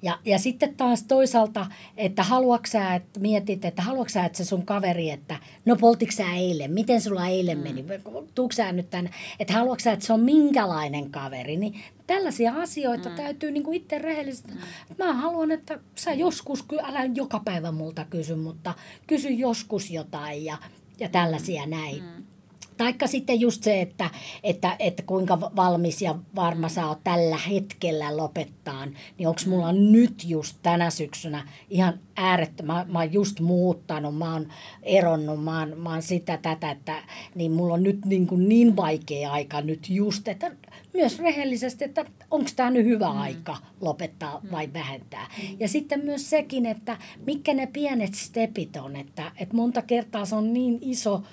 Ja, 0.02 0.20
ja 0.26 0.40
sitten 0.40 0.76
taas 0.76 1.04
toisaalta, 1.04 1.66
että 1.98 2.24
haluaksä, 2.24 2.96
että 2.96 3.20
mietit, 3.20 3.66
että 3.66 3.82
haluaksä, 3.82 4.26
että 4.26 4.38
se 4.38 4.46
sun 4.46 4.66
kaveri, 4.66 5.10
että 5.10 5.36
no 5.66 5.76
poltiko 5.76 6.12
sä 6.12 6.34
eilen, 6.34 6.72
miten 6.72 7.02
sulla 7.02 7.28
eilen 7.28 7.58
meni, 7.58 7.82
mm. 7.82 7.88
sä 8.54 8.72
nyt 8.72 8.90
tänne, 8.90 9.10
että 9.40 9.54
haluaksä, 9.54 9.92
että 9.92 10.06
se 10.06 10.13
on 10.13 10.20
minkälainen 10.20 11.12
kaveri, 11.12 11.58
niin 11.58 11.74
tällaisia 12.08 12.54
asioita 12.54 13.10
mm. 13.10 13.15
täytyy 13.15 13.52
niin 13.52 13.63
kuin 13.63 13.78
itse 13.78 13.98
rehellisesti. 13.98 14.52
Mm. 14.52 14.60
Mä 14.98 15.13
haluan, 15.13 15.52
että 15.52 15.80
sä 15.96 16.13
joskus, 16.13 16.65
älä 16.84 17.04
joka 17.04 17.41
päivä 17.46 17.72
multa 17.72 18.06
kysy, 18.10 18.36
mutta 18.36 18.74
kysy 19.08 19.30
joskus 19.30 19.91
jotain 19.91 20.46
ja, 20.46 20.58
ja 21.00 21.10
tällaisia 21.10 21.63
mm. 21.63 21.70
näin. 21.70 22.04
Mm. 22.04 22.24
Taikka 22.78 23.08
sitten 23.08 23.39
just 23.39 23.63
se, 23.63 23.82
että, 23.82 24.10
että, 24.43 24.76
että 24.80 25.04
kuinka 25.04 25.41
valmis 25.41 26.02
ja 26.02 26.15
varma 26.36 26.70
sä 26.70 26.88
oot 26.88 27.04
tällä 27.04 27.38
hetkellä 27.38 28.17
lopettaa, 28.17 28.86
niin 29.17 29.28
onko 29.28 29.41
mulla 29.48 29.72
nyt 29.72 30.24
just 30.26 30.58
tänä 30.63 30.89
syksynä 30.89 31.48
ihan 31.70 32.00
äärettömän, 32.15 32.91
mä 32.91 33.00
oon 33.00 33.13
just 33.13 33.39
muuttanut, 33.39 34.17
mä 34.17 34.34
oon 34.34 34.48
eronnut, 34.84 35.43
mä 35.43 35.60
oon, 35.60 35.78
mä 35.78 35.89
oon 35.89 36.02
sitä 36.02 36.38
tätä, 36.38 36.72
että 36.72 37.04
niin 37.36 37.52
mulla 37.52 37.74
on 37.74 37.84
nyt 37.84 38.06
niin, 38.06 38.28
kuin 38.28 38.50
niin 38.50 38.76
vaikea 38.76 39.32
aika 39.32 39.62
nyt 39.62 39.89
just, 39.89 40.28
että 40.28 40.52
myös 40.98 41.20
rehellisesti, 41.20 41.84
että 41.84 42.06
onko 42.32 42.50
tämä 42.56 42.70
nyt 42.70 42.86
hyvä 42.86 43.10
mm. 43.10 43.18
aika 43.18 43.58
lopettaa 43.82 44.40
mm. 44.44 44.52
vai 44.52 44.70
vähentää. 44.74 45.28
Mm. 45.38 45.58
Ja 45.60 45.68
sitten 45.68 46.06
myös 46.06 46.30
sekin, 46.30 46.66
että 46.66 46.98
mitkä 47.26 47.54
ne 47.54 47.68
pienet 47.68 48.14
stepit 48.14 48.76
on, 48.76 48.96
että, 48.96 49.32
että 49.38 49.56
monta 49.56 49.82
kertaa 49.82 50.26
se 50.26 50.36
on 50.36 50.54
niin 50.54 50.78
iso 50.82 51.24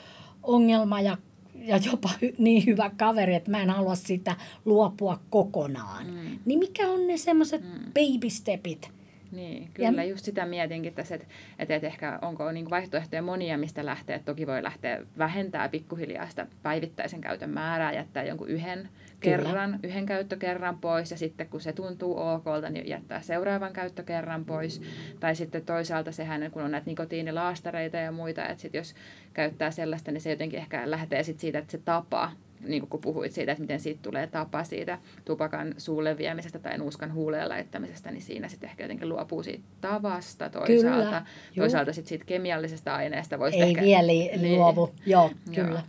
ongelma 0.43 1.01
ja 1.01 1.17
ja 1.55 1.77
jopa 1.77 2.11
hy, 2.23 2.35
niin 2.39 2.67
hyvä 2.67 2.91
kaveri, 2.97 3.35
että 3.35 3.51
mä 3.51 3.63
en 3.63 3.71
halua 3.71 3.95
sitä 3.95 4.37
luopua 4.65 5.21
kokonaan. 5.31 6.07
Mm. 6.07 6.39
Niin 6.45 6.59
mikä 6.59 6.89
on 6.89 7.07
ne 7.07 7.17
semmoiset 7.17 7.63
mm. 7.63 7.85
baby 7.85 8.31
stepit? 8.31 8.91
Niin, 9.33 9.71
kyllä 9.75 10.03
ja, 10.03 10.05
just 10.05 10.25
sitä 10.25 10.47
mietinkin 10.47 10.95
tässä, 10.95 11.15
että, 11.15 11.27
että, 11.59 11.75
että 11.75 11.87
ehkä 11.87 12.19
onko 12.23 12.53
niin 12.53 12.71
vaihtoehtoja 12.71 13.23
monia, 13.23 13.59
mistä 13.59 13.87
lähtee. 13.87 14.19
Toki 14.19 14.47
voi 14.47 14.63
lähteä 14.63 15.01
vähentää 15.19 15.69
pikkuhiljaa 15.69 16.29
sitä 16.29 16.47
päivittäisen 16.63 17.21
käytön 17.21 17.51
määrää, 17.51 17.93
jättää 17.93 18.25
jonkun 18.25 18.49
yhden 18.49 18.89
kerran, 19.25 19.81
yhden 19.83 20.07
käyttökerran 20.07 20.79
pois 20.79 21.11
ja 21.11 21.17
sitten 21.17 21.49
kun 21.49 21.61
se 21.61 21.73
tuntuu 21.73 22.19
okolta, 22.19 22.71
niin 22.71 22.89
jättää 22.89 23.23
seuraavan 23.23 23.73
käyttökerran 23.73 24.45
pois. 24.45 24.83
Tai 25.21 25.37
sitten 25.37 25.65
toisaalta 25.65 26.13
sehän, 26.13 26.51
kun 26.51 26.63
on 26.63 26.71
näitä 26.71 26.87
nikotiinilaastareita 26.87 27.97
ja 27.97 28.13
muita, 28.13 28.49
että 28.49 28.63
sit 28.63 28.75
jos 28.75 28.95
käyttää 29.33 29.71
sellaista, 29.71 30.13
niin 30.13 30.21
se 30.21 30.31
jotenkin 30.31 30.59
ehkä 30.59 30.91
lähtee 30.91 31.23
sit 31.23 31.41
siitä, 31.41 31.59
että 31.59 31.73
se 31.73 31.79
tapa 31.79 32.31
niin 32.67 32.89
kun 32.89 33.01
puhuit 33.01 33.33
siitä, 33.33 33.53
että 33.53 33.63
miten 33.63 33.81
siitä 33.81 34.01
tulee 34.03 34.27
tapa 34.27 34.65
siitä 34.65 34.99
tupakan 35.25 35.75
suulle 35.79 36.19
viemisestä 36.19 36.59
tai 36.59 36.79
nuuskan 36.79 37.15
huuleen 37.15 37.49
laittamisesta, 37.49 38.11
niin 38.11 38.23
siinä 38.23 38.49
sitten 38.49 38.71
ehkä 38.71 38.85
jotenkin 38.85 39.09
luopuu 39.09 39.43
siitä 39.43 39.65
tavasta. 39.81 40.49
Toisaalta. 40.51 41.11
Kyllä, 41.11 41.23
toisaalta 41.57 41.93
sitten 41.93 42.09
siitä 42.09 42.25
kemiallisesta 42.25 42.95
aineesta 42.95 43.39
voisi 43.39 43.57
Ei 43.57 43.69
ehkä... 43.69 43.83
vielä 43.83 44.07
niin, 44.07 44.57
luovu, 44.57 44.95
joo, 45.07 45.31
kyllä. 45.55 45.83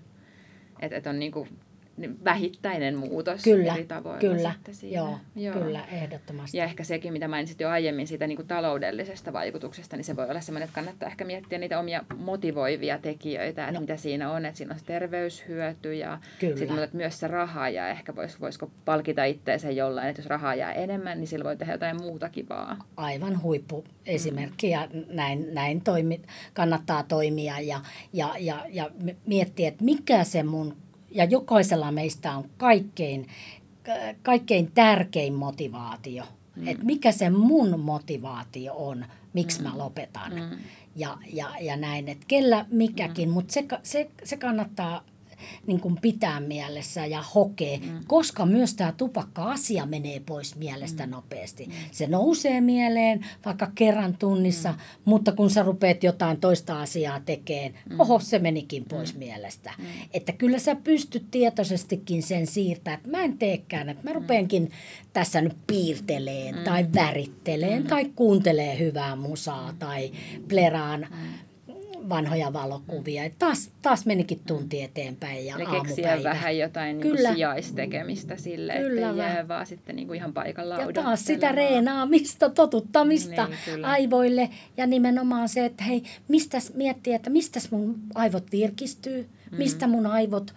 Että 0.79 0.97
et 0.97 1.07
on 1.07 1.19
niinku 1.19 1.47
vähittäinen 2.23 2.97
muutos 2.97 3.43
kyllä, 3.43 3.73
eri 3.73 3.85
tavoilla 3.85 4.19
kyllä, 4.19 4.51
sitten 4.51 4.75
siinä. 4.75 4.97
Joo, 4.97 5.17
joo, 5.35 5.53
kyllä, 5.53 5.85
ehdottomasti. 5.91 6.57
Ja 6.57 6.63
ehkä 6.63 6.83
sekin, 6.83 7.13
mitä 7.13 7.27
mainitsit 7.27 7.59
jo 7.59 7.69
aiemmin 7.69 8.07
siitä 8.07 8.27
niin 8.27 8.35
kuin 8.35 8.47
taloudellisesta 8.47 9.33
vaikutuksesta, 9.33 9.97
niin 9.97 10.05
se 10.05 10.15
voi 10.15 10.29
olla 10.29 10.41
sellainen, 10.41 10.65
että 10.65 10.75
kannattaa 10.75 11.09
ehkä 11.09 11.25
miettiä 11.25 11.59
niitä 11.59 11.79
omia 11.79 12.03
motivoivia 12.17 12.97
tekijöitä, 12.97 13.67
että 13.67 13.71
no. 13.71 13.79
mitä 13.79 13.97
siinä 13.97 14.31
on, 14.31 14.45
että 14.45 14.57
siinä 14.57 14.73
on 14.73 14.79
se 14.79 14.85
terveyshyöty 14.85 15.93
ja 15.93 16.19
sitten 16.39 16.89
myös 16.93 17.19
se 17.19 17.27
raha 17.27 17.69
ja 17.69 17.87
ehkä 17.87 18.15
vois, 18.15 18.41
voisiko 18.41 18.71
palkita 18.85 19.23
itseensä 19.23 19.71
jollain, 19.71 20.07
että 20.07 20.21
jos 20.21 20.29
rahaa 20.29 20.55
jää 20.55 20.73
enemmän, 20.73 21.17
niin 21.17 21.27
sillä 21.27 21.45
voi 21.45 21.57
tehdä 21.57 21.73
jotain 21.73 22.01
muuta 22.01 22.29
kivaa. 22.29 22.77
Aivan 22.97 23.41
huippu 23.41 23.83
esimerkki 24.05 24.69
ja 24.69 24.87
näin, 25.07 25.53
näin 25.53 25.81
toimi, 25.81 26.21
kannattaa 26.53 27.03
toimia 27.03 27.59
ja, 27.59 27.81
ja, 28.13 28.35
ja, 28.39 28.65
ja 28.69 28.89
miettiä, 29.25 29.67
että 29.67 29.83
mikä 29.83 30.23
se 30.23 30.43
mun 30.43 30.84
ja 31.15 31.23
jokaisella 31.23 31.91
meistä 31.91 32.37
on 32.37 32.49
kaikkein, 32.57 33.27
kaikkein 34.23 34.71
tärkein 34.71 35.33
motivaatio. 35.33 36.23
Mm. 36.55 36.67
Että 36.67 36.85
mikä 36.85 37.11
se 37.11 37.29
mun 37.29 37.79
motivaatio 37.79 38.73
on, 38.77 39.05
miksi 39.33 39.59
mm. 39.61 39.67
mä 39.67 39.77
lopetan. 39.77 40.33
Mm. 40.33 40.57
Ja, 40.95 41.17
ja, 41.33 41.49
ja 41.61 41.77
näin, 41.77 42.09
että 42.09 42.25
kellä 42.27 42.65
mikäkin, 42.71 43.29
mm. 43.29 43.33
mutta 43.33 43.53
se, 43.53 43.65
se, 43.83 44.09
se 44.23 44.37
kannattaa 44.37 45.03
niin 45.67 45.79
kuin 45.79 45.97
pitää 46.01 46.39
mielessä 46.39 47.05
ja 47.05 47.21
hokee, 47.21 47.77
mm. 47.77 47.99
koska 48.07 48.45
myös 48.45 48.73
tämä 48.73 48.91
tupakka-asia 48.91 49.85
menee 49.85 50.19
pois 50.19 50.55
mielestä 50.55 51.05
mm. 51.05 51.11
nopeasti. 51.11 51.65
Mm. 51.65 51.73
Se 51.91 52.07
nousee 52.07 52.61
mieleen 52.61 53.25
vaikka 53.45 53.71
kerran 53.75 54.17
tunnissa, 54.17 54.71
mm. 54.71 54.77
mutta 55.05 55.31
kun 55.31 55.49
sä 55.49 55.63
rupeat 55.63 56.03
jotain 56.03 56.39
toista 56.39 56.81
asiaa 56.81 57.19
tekemään, 57.19 57.73
mm. 57.89 57.99
oho, 57.99 58.19
se 58.19 58.39
menikin 58.39 58.85
pois 58.85 59.13
mm. 59.13 59.19
mielestä. 59.19 59.71
Mm. 59.77 59.85
Että 60.13 60.31
kyllä 60.31 60.59
sä 60.59 60.75
pystyt 60.75 61.25
tietoisestikin 61.31 62.23
sen 62.23 62.47
siirtämään, 62.47 62.97
että 62.97 63.09
mä 63.09 63.23
en 63.23 63.37
teekään, 63.37 63.89
että 63.89 64.03
mä 64.03 64.09
mm. 64.09 64.15
rupeenkin 64.15 64.71
tässä 65.13 65.41
nyt 65.41 65.57
piirteleen 65.67 66.55
mm. 66.55 66.63
tai 66.63 66.85
väritteleen 66.95 67.81
mm. 67.81 67.87
tai 67.87 68.05
kuuntelee 68.15 68.79
hyvää 68.79 69.15
musaa 69.15 69.73
tai 69.79 70.11
pleraan 70.47 71.07
mm 71.11 71.44
vanhoja 72.09 72.53
valokuvia. 72.53 73.23
Et 73.23 73.39
taas, 73.39 73.71
taas 73.81 74.05
menikin 74.05 74.39
tunti 74.47 74.81
eteenpäin 74.81 75.45
ja 75.45 75.55
Eli 75.55 75.65
keksiä 75.65 76.23
vähän 76.23 76.57
jotain 76.57 76.97
niin 76.97 77.11
Kyllä. 77.11 77.33
sijaistekemistä 77.33 78.37
sille, 78.37 78.73
Kyllä 78.73 79.09
että 79.09 79.21
jää 79.21 79.47
vaan 79.47 79.65
sitten 79.65 79.95
niin 79.95 80.07
kuin 80.07 80.17
ihan 80.17 80.33
paikallaan 80.33 80.81
Ja 80.81 80.93
taas 80.93 81.25
sitä 81.25 81.51
reenaamista, 81.51 82.49
totuttamista 82.49 83.47
niin, 83.67 83.85
aivoille 83.85 84.49
ja 84.77 84.87
nimenomaan 84.87 85.49
se, 85.49 85.65
että 85.65 85.83
hei, 85.83 86.03
mistä 86.27 86.57
miettii, 86.73 87.13
että 87.13 87.29
mistä 87.29 87.59
mun 87.71 87.95
aivot 88.15 88.51
virkistyy, 88.51 89.29
mm. 89.51 89.57
mistä 89.57 89.87
mun 89.87 90.05
aivot 90.05 90.53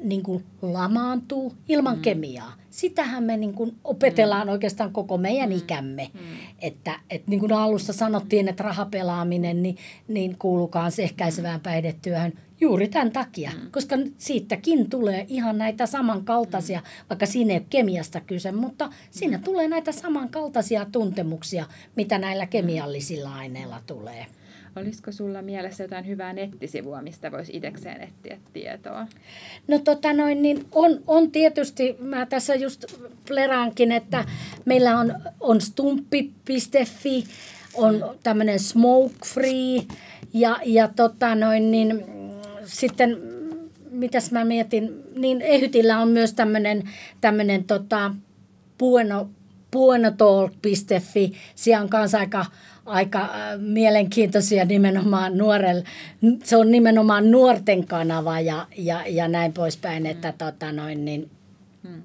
niin 0.00 0.22
kuin 0.22 0.44
lamaantuu 0.62 1.54
ilman 1.68 1.96
mm. 1.96 2.02
kemiaa. 2.02 2.52
Sitähän 2.74 3.24
me 3.24 3.36
niin 3.36 3.54
kuin 3.54 3.76
opetellaan 3.84 4.46
mm. 4.46 4.52
oikeastaan 4.52 4.92
koko 4.92 5.18
meidän 5.18 5.50
mm. 5.50 5.56
ikämme. 5.56 6.10
Mm. 6.14 6.20
Että, 6.62 7.00
että 7.10 7.30
niin 7.30 7.40
kuin 7.40 7.52
alussa 7.52 7.92
sanottiin, 7.92 8.48
että 8.48 8.62
rahapelaaminen 8.62 9.62
niin, 9.62 9.76
niin 10.08 10.36
kuulukaan 10.38 10.92
ehkäisevään 10.98 11.60
päihdetyöhön 11.60 12.32
juuri 12.60 12.88
tämän 12.88 13.12
takia. 13.12 13.50
Mm. 13.50 13.70
Koska 13.70 13.96
siitäkin 14.18 14.90
tulee 14.90 15.26
ihan 15.28 15.58
näitä 15.58 15.86
samankaltaisia, 15.86 16.80
mm. 16.80 17.08
vaikka 17.10 17.26
siinä 17.26 17.52
ei 17.52 17.58
ole 17.58 17.66
kemiasta 17.70 18.20
kyse, 18.20 18.52
mutta 18.52 18.90
siinä 19.10 19.36
mm. 19.36 19.44
tulee 19.44 19.68
näitä 19.68 19.92
samankaltaisia 19.92 20.86
tuntemuksia, 20.92 21.66
mitä 21.96 22.18
näillä 22.18 22.46
kemiallisilla 22.46 23.34
aineilla 23.34 23.80
tulee. 23.86 24.26
Olisiko 24.76 25.12
sulla 25.12 25.42
mielessä 25.42 25.84
jotain 25.84 26.06
hyvää 26.06 26.32
nettisivua, 26.32 27.02
mistä 27.02 27.32
voisi 27.32 27.56
itsekseen 27.56 28.00
etsiä 28.00 28.38
tietoa? 28.52 29.06
No 29.68 29.78
tota 29.78 30.12
noin, 30.12 30.42
niin 30.42 30.66
on, 30.72 31.00
on 31.06 31.30
tietysti, 31.30 31.96
mä 31.98 32.26
tässä 32.26 32.54
just 32.54 32.84
pleraankin, 33.28 33.92
että 33.92 34.24
meillä 34.64 34.98
on, 34.98 35.14
on 35.40 35.60
stumppi.fi, 35.60 37.24
on 37.74 38.16
tämmöinen 38.22 38.60
smoke 38.60 39.14
free 39.26 39.82
ja, 40.32 40.58
ja 40.64 40.88
tota 40.88 41.34
noin, 41.34 41.70
niin 41.70 42.04
sitten 42.64 43.18
mitäs 43.90 44.32
mä 44.32 44.44
mietin, 44.44 45.02
niin 45.16 45.42
Ehytillä 45.42 45.98
on 45.98 46.08
myös 46.08 46.32
tämmöinen, 46.32 46.82
tämmöinen 47.20 47.64
tota, 47.64 48.14
bueno, 48.78 49.28
buenotalk.fi, 49.72 51.32
siellä 51.54 51.82
on 51.82 51.88
kanssa 51.88 52.18
aika 52.18 52.46
aika 52.86 53.20
äh, 53.20 53.30
mielenkiintoisia 53.58 54.64
nimenomaan 54.64 55.38
nuorelle. 55.38 55.84
Se 56.44 56.56
on 56.56 56.70
nimenomaan 56.70 57.30
nuorten 57.30 57.86
kanava 57.86 58.40
ja, 58.40 58.66
ja, 58.76 59.04
ja 59.06 59.28
näin 59.28 59.52
poispäin, 59.52 60.02
mm. 60.02 60.10
että 60.10 60.32
tota 60.38 60.72
noin 60.72 61.04
niin. 61.04 61.30
Mm. 61.82 62.02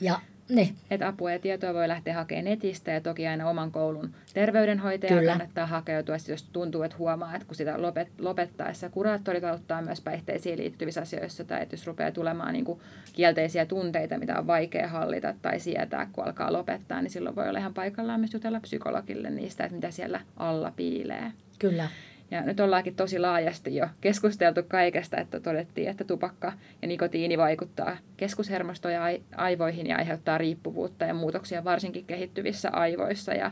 Ja 0.00 0.20
niin. 0.48 0.76
Että 0.90 1.08
apua 1.08 1.32
ja 1.32 1.38
tietoa 1.38 1.74
voi 1.74 1.88
lähteä 1.88 2.14
hakemaan 2.14 2.44
netistä 2.44 2.90
ja 2.90 3.00
toki 3.00 3.26
aina 3.26 3.50
oman 3.50 3.72
koulun 3.72 4.14
terveydenhoitajan 4.34 5.18
Kyllä. 5.18 5.30
kannattaa 5.30 5.66
hakeutua, 5.66 6.14
jos 6.28 6.42
tuntuu, 6.42 6.82
että 6.82 6.96
huomaa, 6.96 7.34
että 7.34 7.46
kun 7.46 7.56
sitä 7.56 7.82
lopet, 7.82 8.08
lopettaessa 8.18 8.90
kuraattorit 8.90 9.44
auttaa 9.44 9.82
myös 9.82 10.00
päihteisiin 10.00 10.58
liittyvissä 10.58 11.00
asioissa 11.00 11.44
tai 11.44 11.62
että 11.62 11.74
jos 11.74 11.86
rupeaa 11.86 12.10
tulemaan 12.10 12.52
niin 12.52 12.64
kuin 12.64 12.80
kielteisiä 13.12 13.66
tunteita, 13.66 14.18
mitä 14.18 14.38
on 14.38 14.46
vaikea 14.46 14.88
hallita 14.88 15.34
tai 15.42 15.60
sietää, 15.60 16.08
kun 16.12 16.24
alkaa 16.24 16.52
lopettaa, 16.52 17.02
niin 17.02 17.10
silloin 17.10 17.36
voi 17.36 17.48
olla 17.48 17.58
ihan 17.58 17.74
paikallaan 17.74 18.20
myös 18.20 18.34
jutella 18.34 18.60
psykologille 18.60 19.30
niistä, 19.30 19.64
että 19.64 19.74
mitä 19.74 19.90
siellä 19.90 20.20
alla 20.36 20.72
piilee. 20.76 21.32
Kyllä. 21.58 21.88
Ja 22.30 22.42
nyt 22.42 22.60
ollaankin 22.60 22.94
tosi 22.94 23.18
laajasti 23.18 23.76
jo 23.76 23.88
keskusteltu 24.00 24.62
kaikesta, 24.68 25.16
että 25.16 25.40
todettiin, 25.40 25.88
että 25.88 26.04
tupakka 26.04 26.52
ja 26.82 26.88
nikotiini 26.88 27.38
vaikuttaa 27.38 27.96
keskushermostoon 28.16 28.94
ja 28.94 29.02
aivoihin 29.36 29.86
ja 29.86 29.96
aiheuttaa 29.96 30.38
riippuvuutta 30.38 31.04
ja 31.04 31.14
muutoksia 31.14 31.64
varsinkin 31.64 32.04
kehittyvissä 32.04 32.70
aivoissa. 32.70 33.34
Ja 33.34 33.50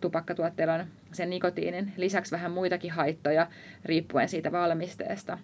tupakkatuotteilla 0.00 0.74
on 0.74 0.86
sen 1.12 1.30
nikotiinin 1.30 1.92
lisäksi 1.96 2.32
vähän 2.32 2.50
muitakin 2.50 2.90
haittoja 2.90 3.46
riippuen 3.84 4.28
siitä 4.28 4.52
valmisteesta, 4.52 5.38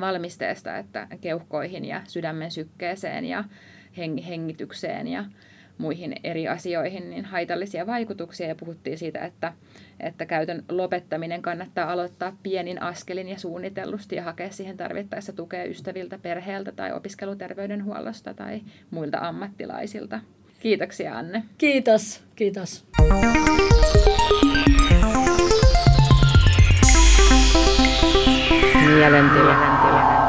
valmisteesta 0.00 0.76
että 0.76 1.08
keuhkoihin 1.20 1.84
ja 1.84 2.00
sydämen 2.04 2.50
sykkeeseen 2.50 3.24
ja 3.24 3.44
hengitykseen 4.28 5.08
ja 5.08 5.24
muihin 5.78 6.16
eri 6.24 6.48
asioihin 6.48 7.10
niin 7.10 7.24
haitallisia 7.24 7.86
vaikutuksia 7.86 8.48
ja 8.48 8.54
puhuttiin 8.54 8.98
siitä, 8.98 9.24
että, 9.24 9.52
että 10.00 10.26
käytön 10.26 10.64
lopettaminen 10.68 11.42
kannattaa 11.42 11.92
aloittaa 11.92 12.36
pienin 12.42 12.82
askelin 12.82 13.28
ja 13.28 13.38
suunnitellusti 13.38 14.16
ja 14.16 14.22
hakea 14.22 14.50
siihen 14.50 14.76
tarvittaessa 14.76 15.32
tukea 15.32 15.64
ystäviltä, 15.64 16.18
perheeltä 16.18 16.72
tai 16.72 16.92
opiskeluterveydenhuollosta 16.92 18.34
tai 18.34 18.60
muilta 18.90 19.18
ammattilaisilta. 19.18 20.20
Kiitoksia 20.60 21.18
Anne. 21.18 21.42
Kiitos, 21.58 22.22
kiitos. 22.36 22.84
Mielentila. 28.86 30.25